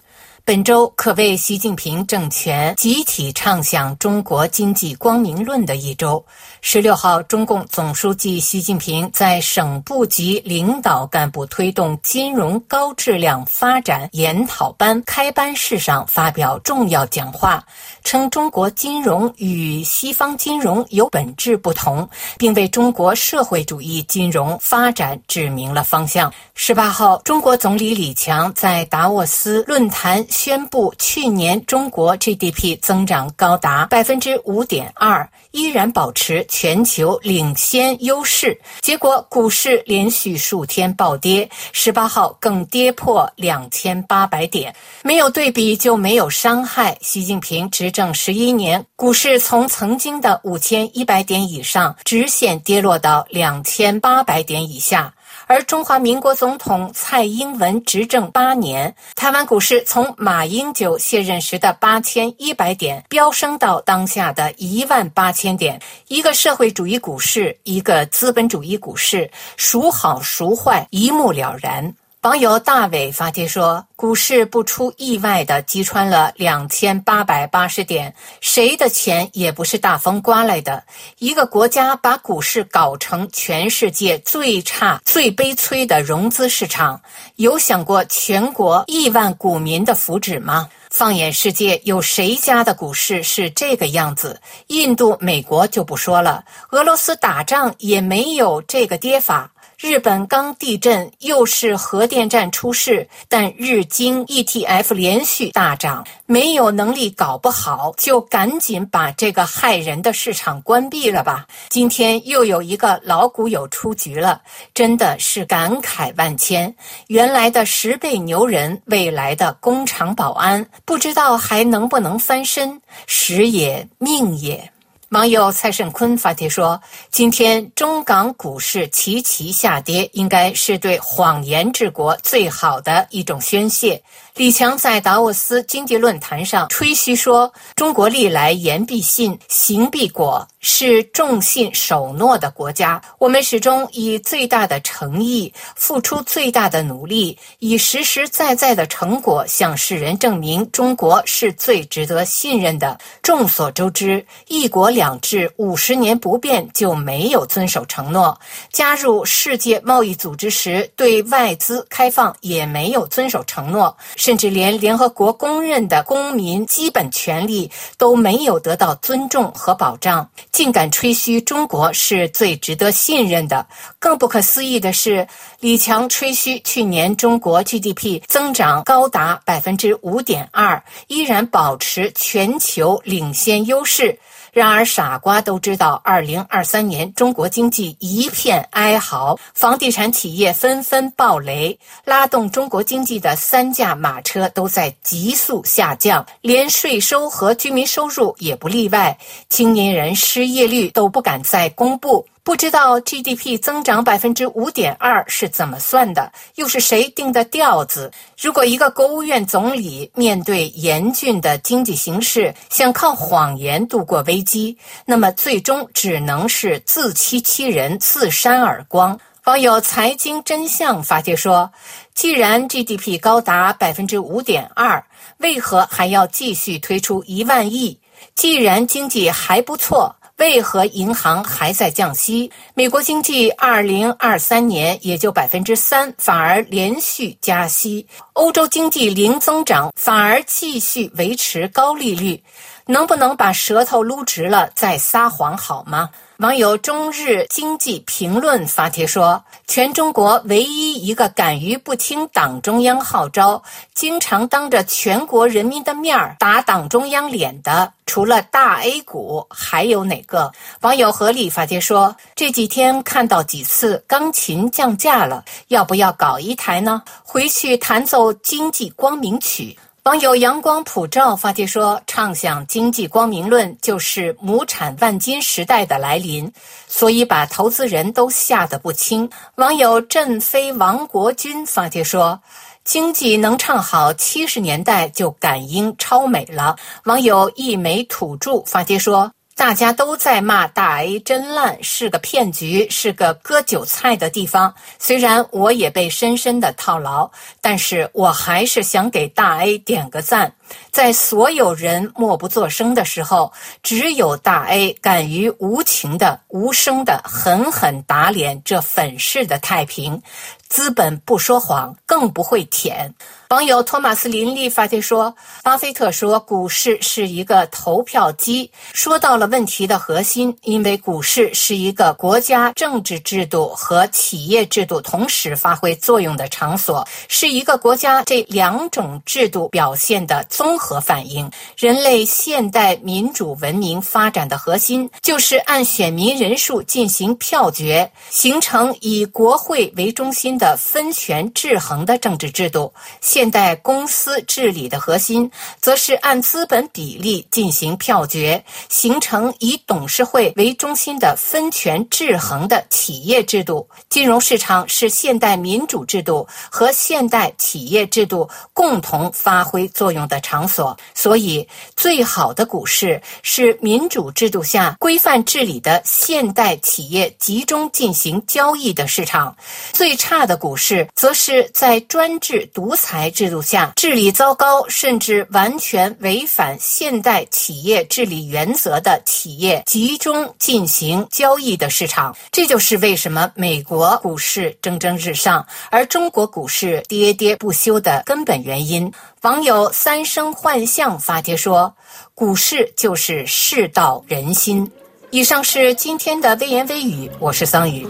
[0.49, 6.25] 本周可谓习近平政权集体唱响中国经济光明论的一周。
[6.63, 17.63] 十六号，中共总书记习近平在省部级领导干部推动金融高质量发展研讨班开班式上发表重要讲话，
[18.03, 22.09] 称中国金融与西方金融有本质不同，
[22.39, 26.33] 并为中国社会主义金融发展指明了方向。
[26.55, 30.25] 十八号，中国总理李强在达沃斯论坛。
[30.39, 38.57] 宣布，去年中国 GDP 增长高达百分之五点二，依然保持全球领先优势。
[38.81, 44.73] 结果股市连续数天暴跌，十八号更跌破两千八百点。
[45.03, 46.97] 没有对比就没有伤害。
[47.01, 55.13] 习近平执政十一年，股市从曾经的五千一百点以上直线跌落到两千八百点以下。
[55.49, 65.81] 而中华民国总统蔡英文执政八年，台湾股市从马英九卸任时的八千一百点飙升到当下的一万八千点。
[66.09, 71.95] 一个社会主义股市，一个资本主义股市，孰好孰坏，一目了然。
[72.23, 80.83] 网友大伟发帖说：“股市不出意外的击穿了两千八百八十点，谁的钱也不是大风刮来的。
[81.19, 87.01] 一个国家把股市搞成全世界最差、最悲催的融资市场，
[87.37, 90.69] 有想过全国亿万股民的福祉吗？
[90.91, 94.41] 放眼世界，有谁家的股市是这个样子？
[94.67, 99.49] 印度、美国就不说了，俄罗斯打仗也没有这个跌法。”
[99.81, 111.47] 日本刚地震，又是核电站出事，但日经 ETF 连续大涨，没有能力搞不好，就赶紧把这个害人的市场关闭了吧。
[111.69, 114.43] 今天又有一个老股友出局了，
[114.75, 116.75] 真的是感慨万千。
[117.07, 122.83] 原来的十倍牛人，未来的工厂保安，不知道还能不能翻身？
[123.07, 124.73] 时也，命也。
[125.11, 126.79] 网友蔡胜坤发帖说
[127.11, 134.03] ：“今天中港股市齐齐下跌，应该是对谎言治国最好的一种宣泄。”
[134.39, 143.03] 李强在达沃斯经济论坛上吹嘘说：“中国历来言必信，行必果，是重信守诺的国家。
[143.19, 158.33] 我们始终以最大的诚意，付出最大的努力，以实实在在的成果向世人证明中国是最值得信任的。”众所周知，一国两制五十年不变就没有遵守承诺；
[158.71, 163.97] 加入世界贸易组织时对外资开放也没有遵守承诺。
[164.29, 173.67] 甚至连联合国公认的公民基本权利都没有得到尊重和保障，竟敢吹嘘中国是最值得信任的。
[173.99, 175.27] 更不可思议的是，
[175.61, 184.19] 李强吹嘘去年中国 GDP 增长高达百分之五点二，依然保持全球领先优势。
[184.53, 199.19] 然而，傻瓜都知道，二零二三年中国经济一片哀嚎，房地产企业纷纷暴雷，拉动中国经济的三驾马车都在急速下降，连税收和居民收入也不例外，
[199.49, 202.27] 青年人失业率都不敢再公布。
[202.49, 206.33] 不知道 GDP 增长百分之五点二是怎么算的？
[206.55, 208.11] 又是谁定的调子？
[208.41, 219.21] 如果一个国务院总理面对严峻的经济形势，想靠谎言度过危机，那么最终只能是自欺欺人、自扇耳光。
[219.45, 221.71] 网友财经真相发帖说
[222.17, 225.05] ：“既然 GDP 高达百分之五点二，
[225.37, 228.01] 为何还要继续推出一万亿？
[228.35, 232.51] 既然经济还不错。”为何银行还在降息？
[232.75, 242.41] 美国经济二零二三年也就百分之三，反而连续加息；欧洲经济零增长，反而继续维持高利率。
[242.87, 246.09] 能不能把舌头撸直了再撒谎好吗？
[246.39, 253.61] 网友中日经济评论发帖说：“全中国唯一一个敢于不听党中央号召，
[253.93, 267.03] 经常当着全国人民的面儿打党中央脸的，除了大 A 股，还有哪个？”网友何力发帖说：“这几天看到几次钢琴降价了，要不要搞一台呢？
[267.25, 269.77] 回去弹奏经济光明曲。”
[270.09, 276.51] 网友阳光普照发帖说：“唱响经济光明论，就是亩产万斤时代的来临，
[276.87, 282.41] 所以把投资人都吓得不轻。”网友振飞王国军发帖说
[282.85, 289.31] ：“经济能唱好七十年代就感应超美了。”网友一枚土著发帖说。
[289.59, 294.73] 大家都在骂大 A 真烂，是个骗局，是个割韭菜的地方。
[295.01, 297.29] 虽然我也被深深的套牢，
[297.61, 300.55] 但是我还是想给大 A 点个赞。
[300.93, 303.53] 在所有人默不作声的时候，
[303.83, 310.23] 只有大 A 敢于无情的、无声的狠狠打脸这粉饰的太平。
[310.69, 313.13] 资本不说谎，更不会舔。
[313.49, 315.35] 网友托马斯林利发帖说
[315.65, 320.55] ：“巴菲特说股市是一个投票机，说到了问题的核心。
[320.65, 331.51] 因为股市是一个国家政治制度和企业制度同时发挥作用的场所，是一个国家这两种制度表现的综合反应。
[331.79, 342.93] 人类现代民主文明发展的核心，就是按选民人数进行票决，形成以国会为中心的分权制衡的政治制度。”
[343.39, 345.49] 现代公司治理的核心，
[345.81, 353.89] 则是按资本比例进行票决，形成以董事会为中心的分权制衡的企业制度。
[354.09, 360.97] 金融市场是现代民主制度和现代企业制度共同发挥作用的场所。
[361.15, 361.65] 所以，
[361.95, 369.55] 最好的股市是民主制度下规范治理的现代企业集中进行交易的市场；
[369.93, 373.28] 最差的股市，则是在专制独裁。
[373.31, 389.13] 制度下治理糟糕，甚至完全违反现代企业治理原则的企业集中进行交易的市场，这就是为什么美国股市蒸蒸日上，而中国股市跌跌不休的根本原因。
[389.43, 391.95] 网友三生幻象发帖说
[392.35, 394.91] ：“股市就是世道人心。”
[395.31, 398.07] 以上是今天的微言微语，我是桑宇。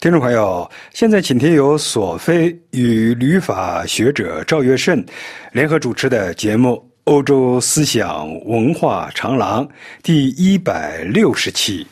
[0.00, 5.04] 听众朋友，现在请听由索菲与旅法学者赵月胜
[5.50, 6.74] 联合主持的节目
[7.10, 9.66] 《欧洲思想文化长廊》
[10.00, 11.84] 第一百六十期。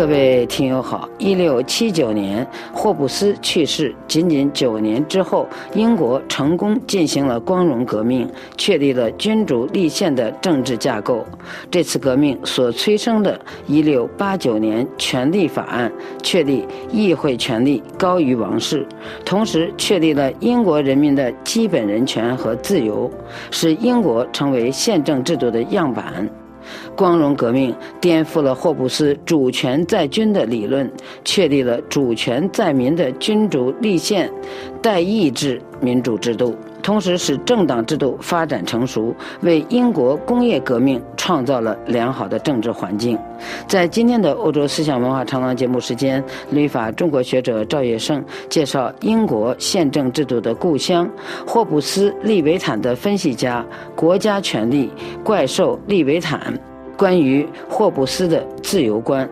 [0.00, 8.26] 各位听友好，一六七九年霍布斯去世，仅仅九年之后，英国成功进行了光荣革命，
[8.56, 11.22] 确立了君主立宪的政治架构。
[11.70, 15.92] 这次革命所催生的一六八九年权利法案，
[16.22, 18.86] 确立议会权力高于王室，
[19.22, 23.10] 同时确立了英国人民的基本人权和自由，
[23.50, 26.26] 使英国成为宪政制度的样板。
[27.00, 30.86] 光荣革命颠覆了霍布斯“主权在君”的理论，
[31.24, 34.30] 确立了“主权在民”的君主立宪
[34.82, 43.18] 代议制民主制度，同时使政党制度发展成熟，为英国工业革命创造了良好的政治环境。
[43.66, 51.10] 在今天的欧洲思想文化长廊节目时间，旅法中国学者赵业胜介绍英国宪政制度的故乡——
[51.48, 53.64] 霍布斯利维坦的分析家、
[53.96, 54.90] 国家权力
[55.24, 56.52] 怪兽利维坦。
[57.00, 59.26] 关于霍布斯的自由观，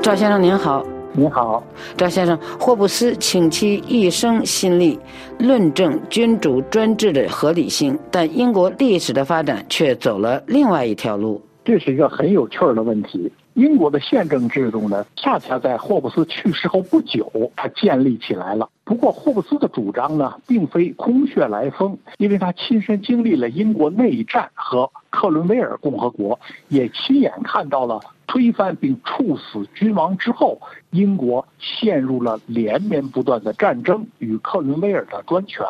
[0.00, 1.60] 赵先生您好，您好，
[1.96, 4.96] 赵先生，霍布斯倾其一生心力
[5.40, 13.28] 论证君主专制的合理性，但英国历史的发展却走了另外一条路，这是一个很有趣儿的问题。
[13.56, 18.68] 英国的宪政制度呢，恰恰在霍布斯去世后不久，它建立起来了。
[18.84, 26.38] 不过，霍布斯的主张呢，并非空穴来风，因为他亲身经历了英国内战和克伦威尔共和国，
[26.68, 35.64] 也亲眼看到了推翻并处死君王之后，英国陷入了连绵不断的战争与克伦威尔的专权，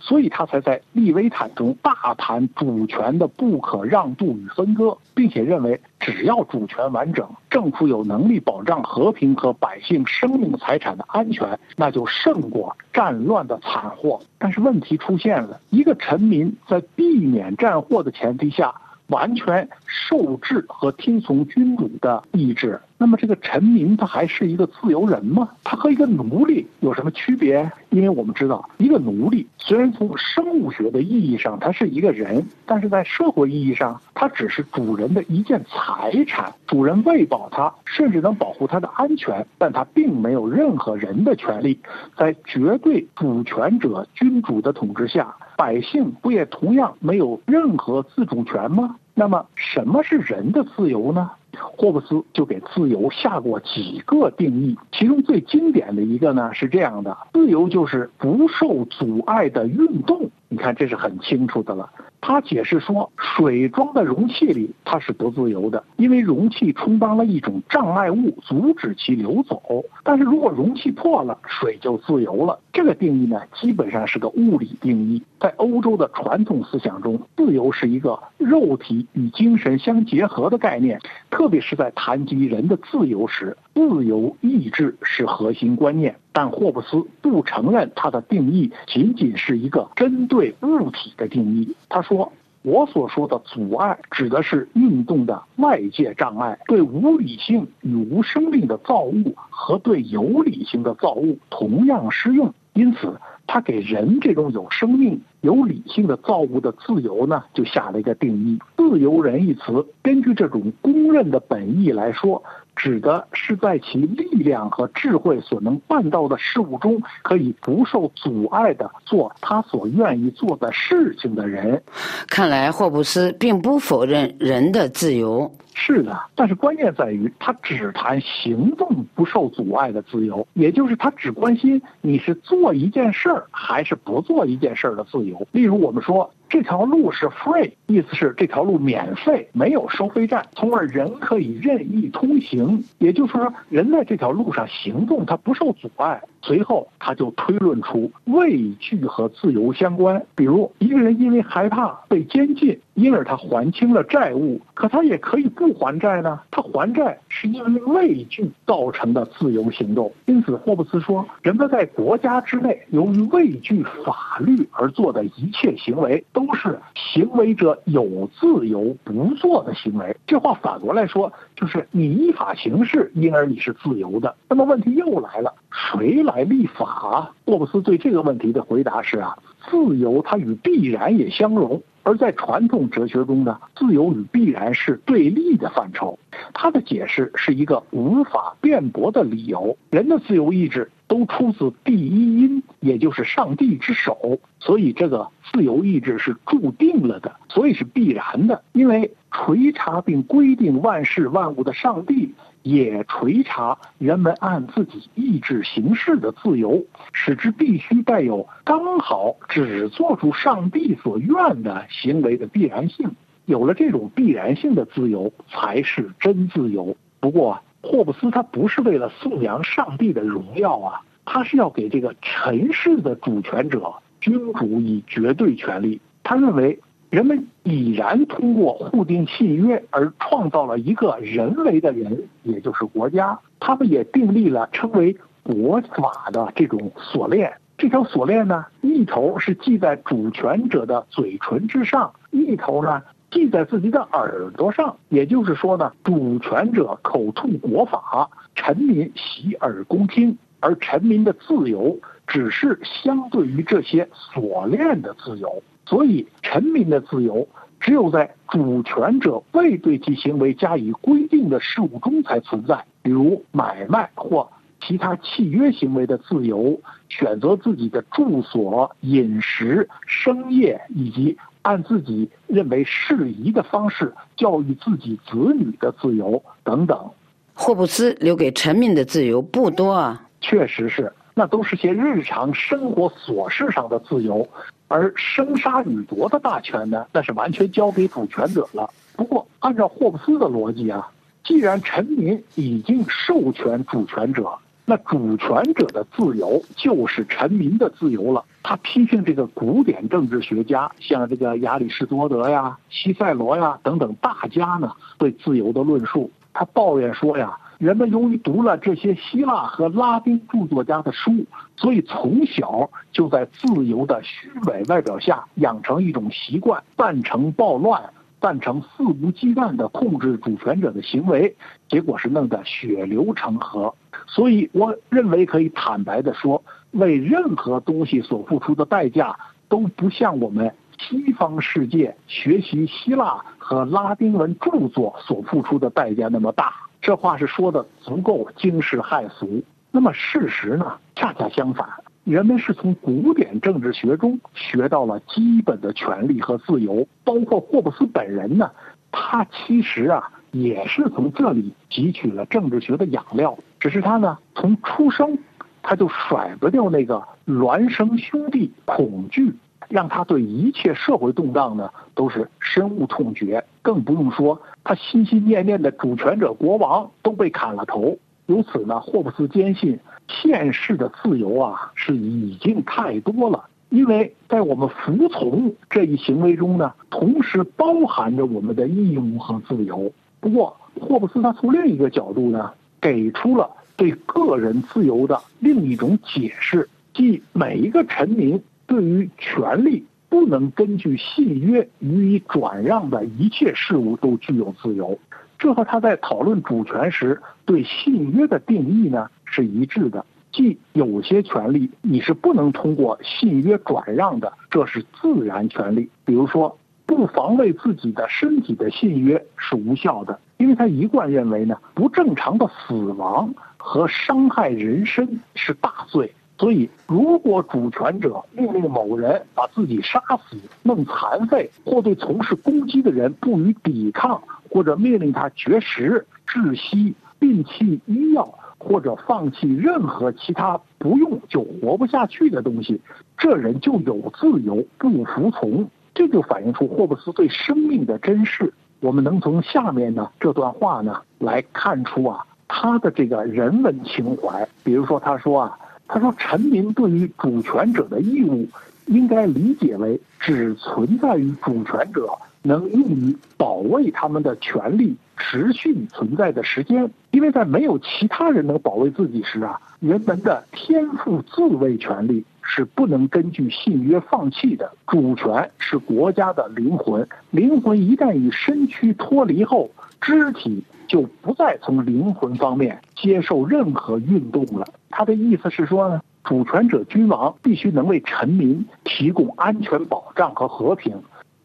[0.00, 12.76] 所以他才在《利维坦》中大谈主权的不可让渡与分割，并且认为只要主权完整，政府有能力保障和平和百姓生命财产的安全，那就胜过。
[12.92, 18.74] 战乱的惨祸，但是问题出现了：一个臣民在避免战祸的前提下，
[19.08, 22.80] 完全受制和听从君主的意志。
[23.00, 25.48] 那么这个臣民他还是一个自由人吗？
[25.62, 27.70] 他和一个奴隶有什么区别？
[27.90, 36.52] 因为我们知道，一个奴隶虽然从生物学的意义上他是一个人，但是在社会意义上，他只是主人的一件财产。
[36.66, 41.78] 主人喂饱他，甚至能保护他的安全，但他并没有任何人的权利。
[42.16, 48.96] 在绝对主权者君主的统治下，百姓不也同样没有任何自主权吗？
[49.14, 51.30] 那么，什么是人的自由呢？
[51.60, 60.30] 霍布斯就给自由下过几个定义，其中最经典的一个呢是这样的：自由就是不受阻碍的运动。
[60.48, 61.90] 你看，这是很清楚的了。
[62.20, 69.84] 他解释说，水装在容器里它是不自由的，因为容器充当了一种障碍物，阻止其流走。
[70.02, 72.58] 但是如果容器破了，水就自由了。
[72.72, 75.22] 这个定义呢，基本上是个物理定义。
[75.40, 81.00] 在欧洲的传统思想中，自由是一个肉体与精神相结合的概念，
[81.30, 86.16] 特别是在谈及人的自由时，自由意志是核心观念。
[86.30, 91.74] 但霍布斯不承认他的定义仅仅是一个针对物体的定义。
[91.88, 92.32] 他说
[92.62, 102.52] ：“我所说的阻碍指的是运动的外界障碍，对无理性与无生命的造物和对有理性的造物同样适用。
[102.72, 112.42] 因此，他给人这种有生命、有理性的造物的自由呢，就下了一个定义：自由人一词，根据这种公认的本意来说。”
[112.78, 121.82] 指的是在其力量和智慧所能办到的事物中，可以不受阻碍的做他所愿意做的事情的人。
[122.28, 125.52] 看来霍布斯并不否认人的自由。
[125.74, 135.46] 是的，但是关键在于他只谈行动不受阻碍的自由，也就是他只关心你是做一件事儿还是不做一件事儿的自由。
[135.52, 136.30] 例如，我们说。
[136.48, 142.82] 这条路是 free，意思是这条路免费，没有收费站，从而人可以任意通行。
[142.98, 146.22] 也就是说，人在这条路上行动，它不受阻碍。
[146.42, 150.24] 随后，他就推论出畏惧和自由相关。
[150.34, 156.40] 比如，一个人因为害怕被监禁，因而他还清了债务，可他也可以不还债呢。
[156.50, 160.12] 他还债是因为畏惧造成的自由行动。
[160.26, 170.16] 因此，霍布斯说，人们在国家之内由于畏惧法律而做的一切行为，都是行为者有自由不做的行为。
[170.26, 174.34] 这话反过来说，就是你依法行事，因而你是自由的。
[174.48, 176.22] 那么问题又来了，谁？
[176.22, 179.38] 来立法，霍布斯对这个问题的回答是啊，
[179.70, 186.18] 自由它与必然也相容，而在传统哲学中呢，自由与必然是对立的范畴。
[186.54, 202.34] 他的解释是一个无法辩驳的理由，人的自由意志都出自第一因，也就是上帝之手，所以这个自由意志是注定了的，所以是必然的，因为垂察并规定万事万物的上帝。
[202.62, 213.10] 也垂察人们按自己意志行事的自由，使之必须带有刚好只做出上帝所愿的行为的必然性。
[213.46, 216.96] 有了这种必然性的自由，才是真自由。
[217.20, 226.00] 不过，霍布斯他不是为了颂扬上帝的荣耀啊，他是要给这个尘世的主权者君主以绝对权利。
[226.22, 226.78] 他认为。
[227.10, 233.38] 人们已然通过互定契约而创造了一个人为的人，也就是国家。
[233.60, 237.50] 他们也订立了称为国法的这种锁链。
[237.78, 244.94] 这条锁链呢，一头是系在主权者的嘴唇之上，一头呢系在自己的耳朵上。
[245.08, 255.62] 也就是说呢，主权者口吐国法，臣民洗耳恭听，而臣民的自由只是相对于这些锁链的自由。
[255.88, 257.48] 所以，臣民的自由
[257.80, 264.50] 只有在主权者未对其行为加以规定的事物中才存在，比如买卖或
[264.82, 266.78] 其他契约行为的自由，
[267.08, 277.10] 选择自己的住所、饮食、生业，以及按自己认为适宜的方式教育自己子女的自由等等。
[277.54, 284.46] 霍布斯留给臣民的自由不多啊，确实是，那都是些日常生活琐事上的自由。
[284.88, 288.88] 而生杀予夺的大权呢，那是完全交给主权者了。
[289.14, 291.08] 不过，按照霍布斯的逻辑啊，
[291.44, 294.50] 既然臣民已经授权主权者，
[294.84, 298.44] 那主权者的自由就是臣民的自由了。
[298.62, 306.30] 他批评这个古典政治学家，像这个亚里士多德呀、西塞罗呀等等大家呢，对自由的论述。
[306.52, 307.58] 他抱怨说呀。
[307.78, 318.02] 人们由于读了这些希腊和拉丁著作家的书，所以从小就在自由的虚伪外表下养成一种习惯，赞成暴乱，
[318.40, 321.54] 赞成肆无忌惮地控制主权者的行为，
[321.88, 323.94] 结果是弄得血流成河。
[324.26, 326.60] 所以，我认为可以坦白地说，
[326.90, 336.87] 为任何东西所付出的代价都不像我们西方世界学习希腊和拉丁文著作所付出的代价那么大。
[337.00, 339.62] 这话是说的足够惊世骇俗。
[339.90, 340.98] 那么事实呢？
[341.16, 341.88] 恰恰相反，
[342.24, 347.06] 人们是从古典政治学中学到了基本的权利和自由。
[347.24, 348.70] 包括霍布斯本人呢，
[349.10, 353.58] 他其实啊也是从这里汲取了政治学的养料。
[353.80, 355.38] 只是他呢，从出生
[355.82, 359.54] 他就甩不掉那个孪生兄弟恐惧，
[359.88, 363.64] 让他对一切社会动荡呢都是深恶痛绝。
[363.82, 368.16] 更不用说他心心念念的主权者国王都被砍了头。
[368.46, 380.10] 由此呢，霍布斯坚信现世的自由啊是已经太多了，因为在我们服从这一行为中呢，同时包含着我们的义务和自由。
[380.40, 395.16] 不过，霍布斯他从另一个角度呢，给出了对个人自由的另一种解释，即每一个臣民对于权利不能根据信约予以转让的一切事物都具有自由。
[395.58, 406.08] 这和他在讨论主权时对信约的定义呢是一致的，即有些权利你是不能通过信约转让的，这是自然权利。
[406.24, 416.32] 比如说，不防卫自己的身体的信约是无效的，因为他一贯认为呢，不正常的死亡和伤害人身是大罪。
[416.58, 433.00] 所以，如果主权者命令某人把自己杀死、弄残废，或对从事攻击的人不予抵抗，或者命令他绝食、窒息、摒弃医药，或者放弃任何其他不用就活不下去的东西，
[433.36, 435.88] 这人就有自由不服从。
[436.12, 438.74] 这就反映出霍布斯对生命的珍视。
[438.98, 444.68] 我们能从下面呢这段话呢来看出啊他的这个人文情怀。
[444.82, 445.78] 比如说，他说啊。
[446.08, 448.66] 他说：“臣民对于主权者的义务，
[449.06, 452.26] 应该理解为只存在于主权者
[452.62, 457.10] 能用于保卫他们的权利持续存在的时间。
[457.30, 464.90] 因为在没有其他人能保卫自己时啊，人们的天赋自卫权利是不能根据信约放弃的。
[465.06, 469.90] 主权是国家的灵魂，灵魂一旦与身躯脱离后，
[470.22, 474.86] 肢体。”就不再从灵魂方面接受任何运动了。
[475.10, 481.20] 他的意思是说呢，主权者君王必须能为臣民提供安全保障和和平，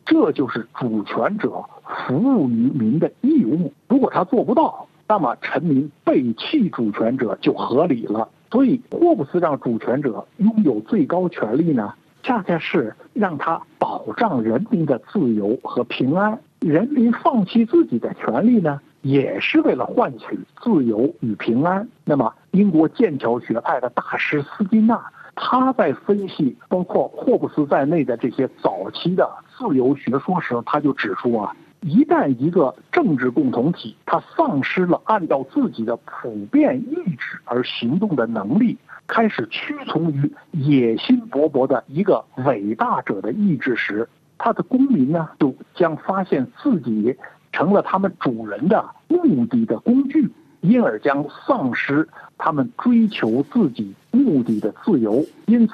[0.05, 1.63] 这就是主权者
[2.07, 3.71] 服务于民的义务。
[3.87, 8.27] 如果他做不到，那么臣民背弃主权者就合理了。
[8.51, 16.39] 所以，霍布斯让主权者拥有最高权力呢，恰恰是让他保障人民的自由和平安。
[16.59, 18.79] 人民放弃自己的权利呢？
[19.03, 21.87] 也是为了换取自由与平安。
[22.05, 24.99] 那么，英国剑桥学派的大师斯金纳，
[25.35, 47.17] 他在分析包括霍布斯在内的这些早期的自由学说时，他就指出啊，一旦一个政治共同体它丧失了按照自己的普遍意志而行动的能力，开始屈从于野心勃勃的一个伟大者的意志时，他的公民呢，就将发现自己。
[47.53, 50.29] 成了他们主人的目的的工具，
[50.59, 52.05] 因而将丧失
[52.37, 55.25] 他们追求自己目的的自由。
[55.45, 55.73] 因此，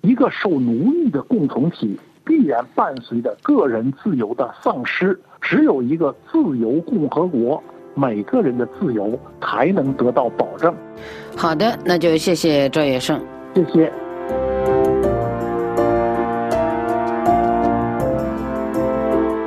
[0.00, 5.16] 一个受奴役的共同体必然伴随着个人自由的丧失。
[5.40, 7.62] 只有一个自由共和国，
[7.94, 10.74] 每个人的自由才能得到保证。
[11.36, 13.20] 好的，那就谢谢赵业胜，
[13.54, 14.07] 谢谢。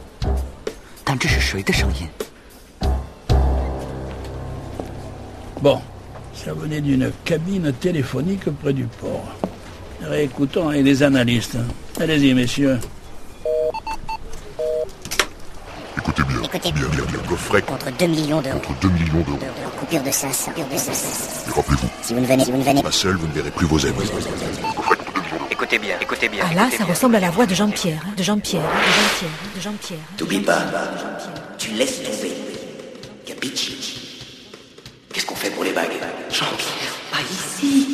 [1.03, 2.07] 但这是谁的声音
[5.63, 5.81] ？Bon,
[6.45, 9.25] ça venait d'une cabine téléphonique près du port.
[10.03, 11.57] Réécoutons avec les analystes.
[12.01, 12.79] Allez-y, messieurs.
[15.97, 16.43] Écoutez bien.
[16.43, 17.19] Écoutez bien, bien, bien.
[17.29, 18.59] Coffret contre 2 millions d'euros.
[18.59, 19.39] contre 2 millions d'euros.
[19.79, 20.51] Coupure de 500.
[20.53, 21.45] Coupure de 500.
[21.47, 23.51] Et rappelez-vous, Si vous ne venez, si vous ne venez pas seul, vous ne verrez
[23.51, 23.95] plus vos amis.
[25.51, 26.45] Écoutez bien, écoutez bien.
[26.51, 30.01] Ah là, ça ressemble à la voix de Jean-Pierre, de Jean-Pierre, de Jean-Pierre, de Jean-Pierre.
[30.17, 30.61] T'oublies pas,
[31.57, 32.33] tu laisses tomber.
[33.25, 34.02] Capici
[35.23, 35.93] Qu'est-ce qu'on fait pour les bagues
[36.31, 37.87] Jean-Pierre, pas ici.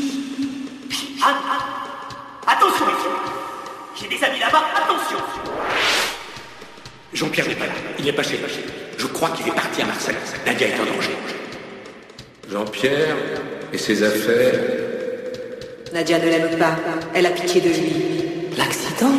[1.22, 5.18] Ah, ah, attention ici J'ai des amis là-bas, attention
[7.12, 8.40] Jean-Pierre n'est pas là, il est passé.
[8.96, 10.16] Je crois qu'il est parti à Marseille.
[10.46, 11.16] Nadia est en danger.
[12.50, 13.16] Jean-Pierre
[13.74, 14.60] et ses affaires.
[15.92, 16.76] Nadia ne l'aime pas.
[17.12, 17.92] Elle a pitié de lui.
[18.56, 19.12] L'accident?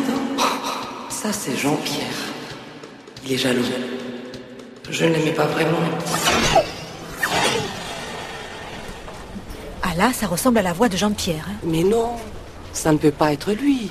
[1.10, 2.06] Ça, c'est Jean-Pierre.
[3.24, 3.62] Il est jaloux.
[4.90, 5.78] Je ne l'aimais pas vraiment.
[9.90, 11.46] Ah là, ça ressemble à la voix de Jean-Pierre.
[11.48, 11.54] hein.
[11.64, 12.12] Mais non,
[12.72, 13.90] ça ne peut pas être lui.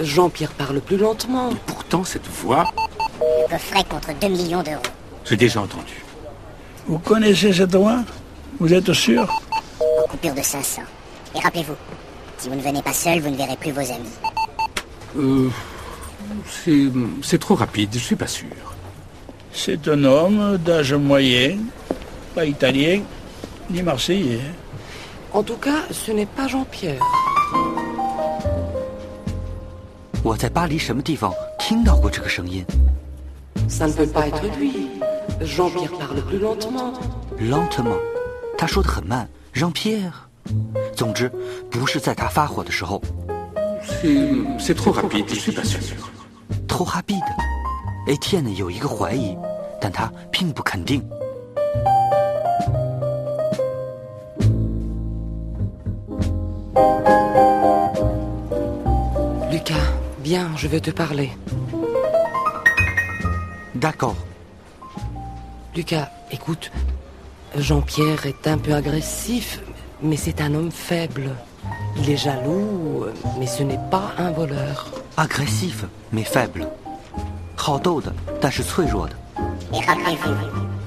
[0.00, 1.50] Jean-Pierre parle plus lentement.
[1.66, 2.70] Pourtant, cette voix,
[3.20, 4.82] Le coffret contre 2 millions d'euros.
[5.24, 6.04] j'ai déjà entendu.
[6.86, 8.00] Vous connaissez cette voix?
[8.60, 9.22] Vous êtes sûr?
[9.80, 10.82] En coupure de 500.
[11.34, 11.74] Et rappelez-vous,
[12.38, 14.14] si vous ne venez pas seul, vous ne verrez plus vos amis.
[15.18, 15.48] Euh,
[16.64, 16.86] c'est,
[17.22, 18.46] c'est trop rapide, je suis pas sûr.
[19.52, 21.56] C'est un homme d'âge moyen,
[22.34, 23.00] pas italien,
[23.70, 24.40] ni marseillais.
[25.31, 27.01] En tout cas, ce n'est pas Jean-Pierre.
[30.23, 32.63] 我在巴黎什么地方听到过这个声音
[33.67, 34.89] Ça ne peut pas être lui.
[35.41, 36.93] Jean-Pierre parle plus lentement.
[37.39, 37.99] ？Lentement，
[38.57, 39.27] 他说的很慢。
[39.53, 40.11] Jean-Pierre，
[40.95, 41.29] 总之
[41.69, 43.01] 不是在他发火的时候。
[43.83, 45.79] C'est, c'est trop rapide, je suis pas sûr.
[46.67, 49.37] Trop rapide。Etienne 有一个怀疑，
[49.81, 51.03] 但他并不肯定。
[60.28, 61.30] Viens, je veux te parler.
[63.74, 64.14] D'accord.
[65.74, 66.70] Lucas, écoute,
[67.56, 69.62] Jean-Pierre est un peu agressif,
[70.02, 71.30] mais c'est un homme faible.
[71.96, 73.06] Il est jaloux,
[73.38, 74.90] mais ce n'est pas un voleur.
[75.16, 76.68] Agressif, mais faible.
[79.72, 80.34] Et rappelez-vous,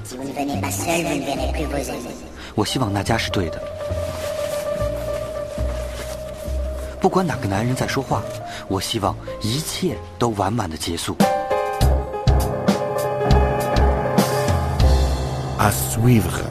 [0.04, 2.14] si vous ne venez pas seul, vous ne verrez plus vos amis.
[7.02, 8.22] 不管哪个男人在说话，
[8.68, 11.16] 我希望一切都完满的结束。
[15.58, 16.44] À suivre.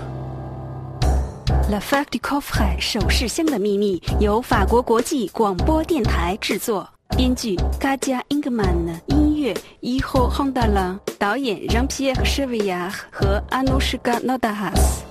[1.70, 6.86] L'affaire du coffret 首饰箱的秘密由法国国际广播电台制作，
[7.16, 15.06] 编剧 Kadia Ingman，音乐 Iho Hondala，导演 Jean-Pierre Chevillard 和 Anushka Nodahas。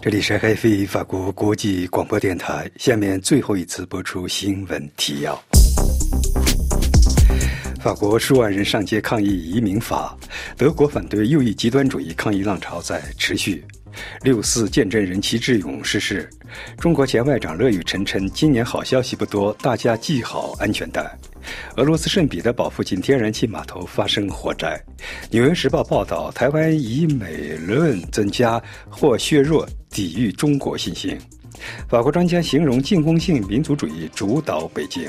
[0.00, 5.36] 这里是海飞法国国际广播电台，下面最后一次播出新闻提要。
[7.80, 10.16] 法国数万人上街抗议移民法，
[10.56, 13.64] 德国反对右翼极端主义抗议浪潮在持续。
[14.22, 16.28] 六四见证人齐志勇逝世，
[16.78, 21.16] 中国前外长乐宇沉沉，今年好消息不多，大家系好安全带。
[21.76, 24.78] 俄罗斯圣彼得堡附近天然气码头发生火灾。
[25.30, 31.16] 纽约时报报道，台湾以美论增加或削弱抵御中国信心。
[31.88, 35.08] 法国专家形容进攻性民族主义主导北京。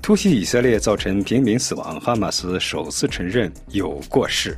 [0.00, 4.56] 突袭以色列造成平民死亡，哈马斯首次承认有过失。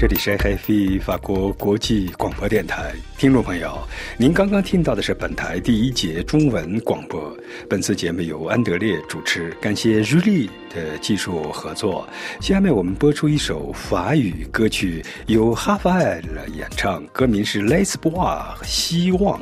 [0.00, 3.78] 这里是 HFI 法国国际广播电台，听众朋友，
[4.16, 7.36] 您刚刚听到的是本台第一节中文广播。
[7.68, 12.08] 本次节目由安德烈主持，感谢日丽的技术合作。
[12.40, 16.22] 下面我们播出一首法语歌曲，由哈法尔
[16.54, 19.38] 演唱，歌名是《l e s b o i 希望。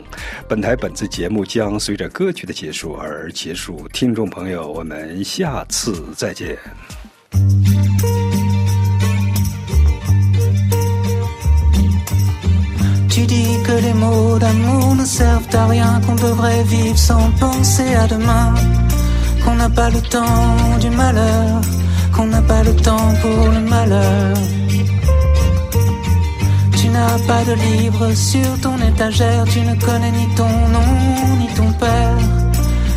[0.48, 6.58] 本台本次节目将随着歌曲的结束而结束，听众朋友，我们下次再见。
[13.18, 18.06] Tu dis que les mots d'amour ne servent à rien, qu'on devrait vivre sans penser à
[18.06, 18.54] demain,
[19.44, 21.60] qu'on n'a pas le temps du malheur,
[22.14, 24.36] qu'on n'a pas le temps pour le malheur.
[26.78, 30.90] Tu n'as pas de livre sur ton étagère, tu ne connais ni ton nom
[31.40, 32.18] ni ton père,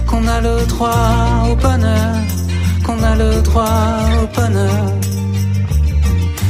[0.05, 2.15] qu'on a le droit au bonheur,
[2.85, 3.87] qu'on a le droit
[4.21, 5.20] au bonheur.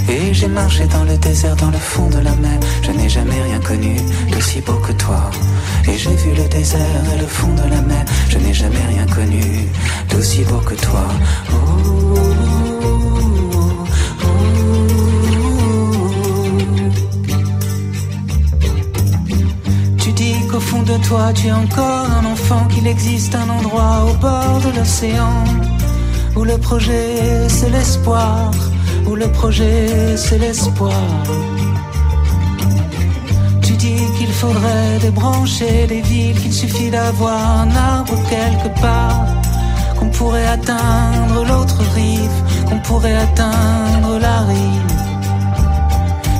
[0.09, 2.59] Et j'ai marché dans le désert, dans le fond de la mer.
[2.83, 3.95] Je n'ai jamais rien connu
[4.31, 5.29] d'aussi beau que toi.
[5.87, 8.03] Et j'ai vu le désert et le fond de la mer.
[8.29, 9.43] Je n'ai jamais rien connu
[10.09, 11.05] d'aussi beau que toi.
[19.97, 24.05] Tu dis qu'au fond de toi tu es encore un enfant, qu'il existe un endroit
[24.09, 25.43] au bord de l'océan
[26.35, 28.51] où le projet c'est l'espoir,
[29.15, 31.03] le projet c'est l'espoir.
[33.61, 39.25] Tu dis qu'il faudrait débrancher les villes, qu'il suffit d'avoir un arbre quelque part,
[39.97, 42.37] qu'on pourrait atteindre l'autre rive,
[42.67, 45.01] qu'on pourrait atteindre la rive.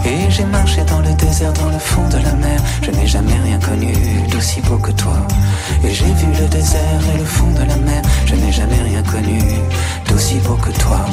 [0.06, 2.60] Et j'ai marché dans le désert, dans le fond de la mer.
[2.82, 3.94] Je n'ai jamais rien connu
[4.32, 5.18] d'aussi beau que toi.
[5.84, 8.02] Et j'ai vu le désert et le fond de la mer.
[8.26, 9.40] Je n'ai jamais rien connu
[10.10, 11.06] d'aussi beau que toi.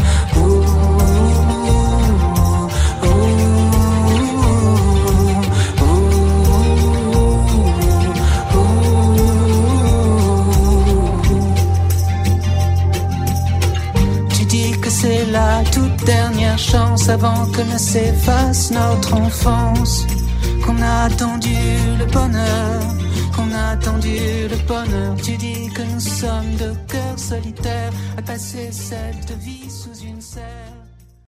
[15.01, 20.07] C'est la toute dernière chance avant que ne s'efface notre enfance.
[20.65, 21.59] Qu'on a attendu
[22.01, 22.81] le bonheur,
[23.35, 24.17] qu'on a attendu
[24.53, 25.15] le bonheur.
[25.23, 29.69] Tu dis que nous sommes de cœurs solitaires à passer cette vie.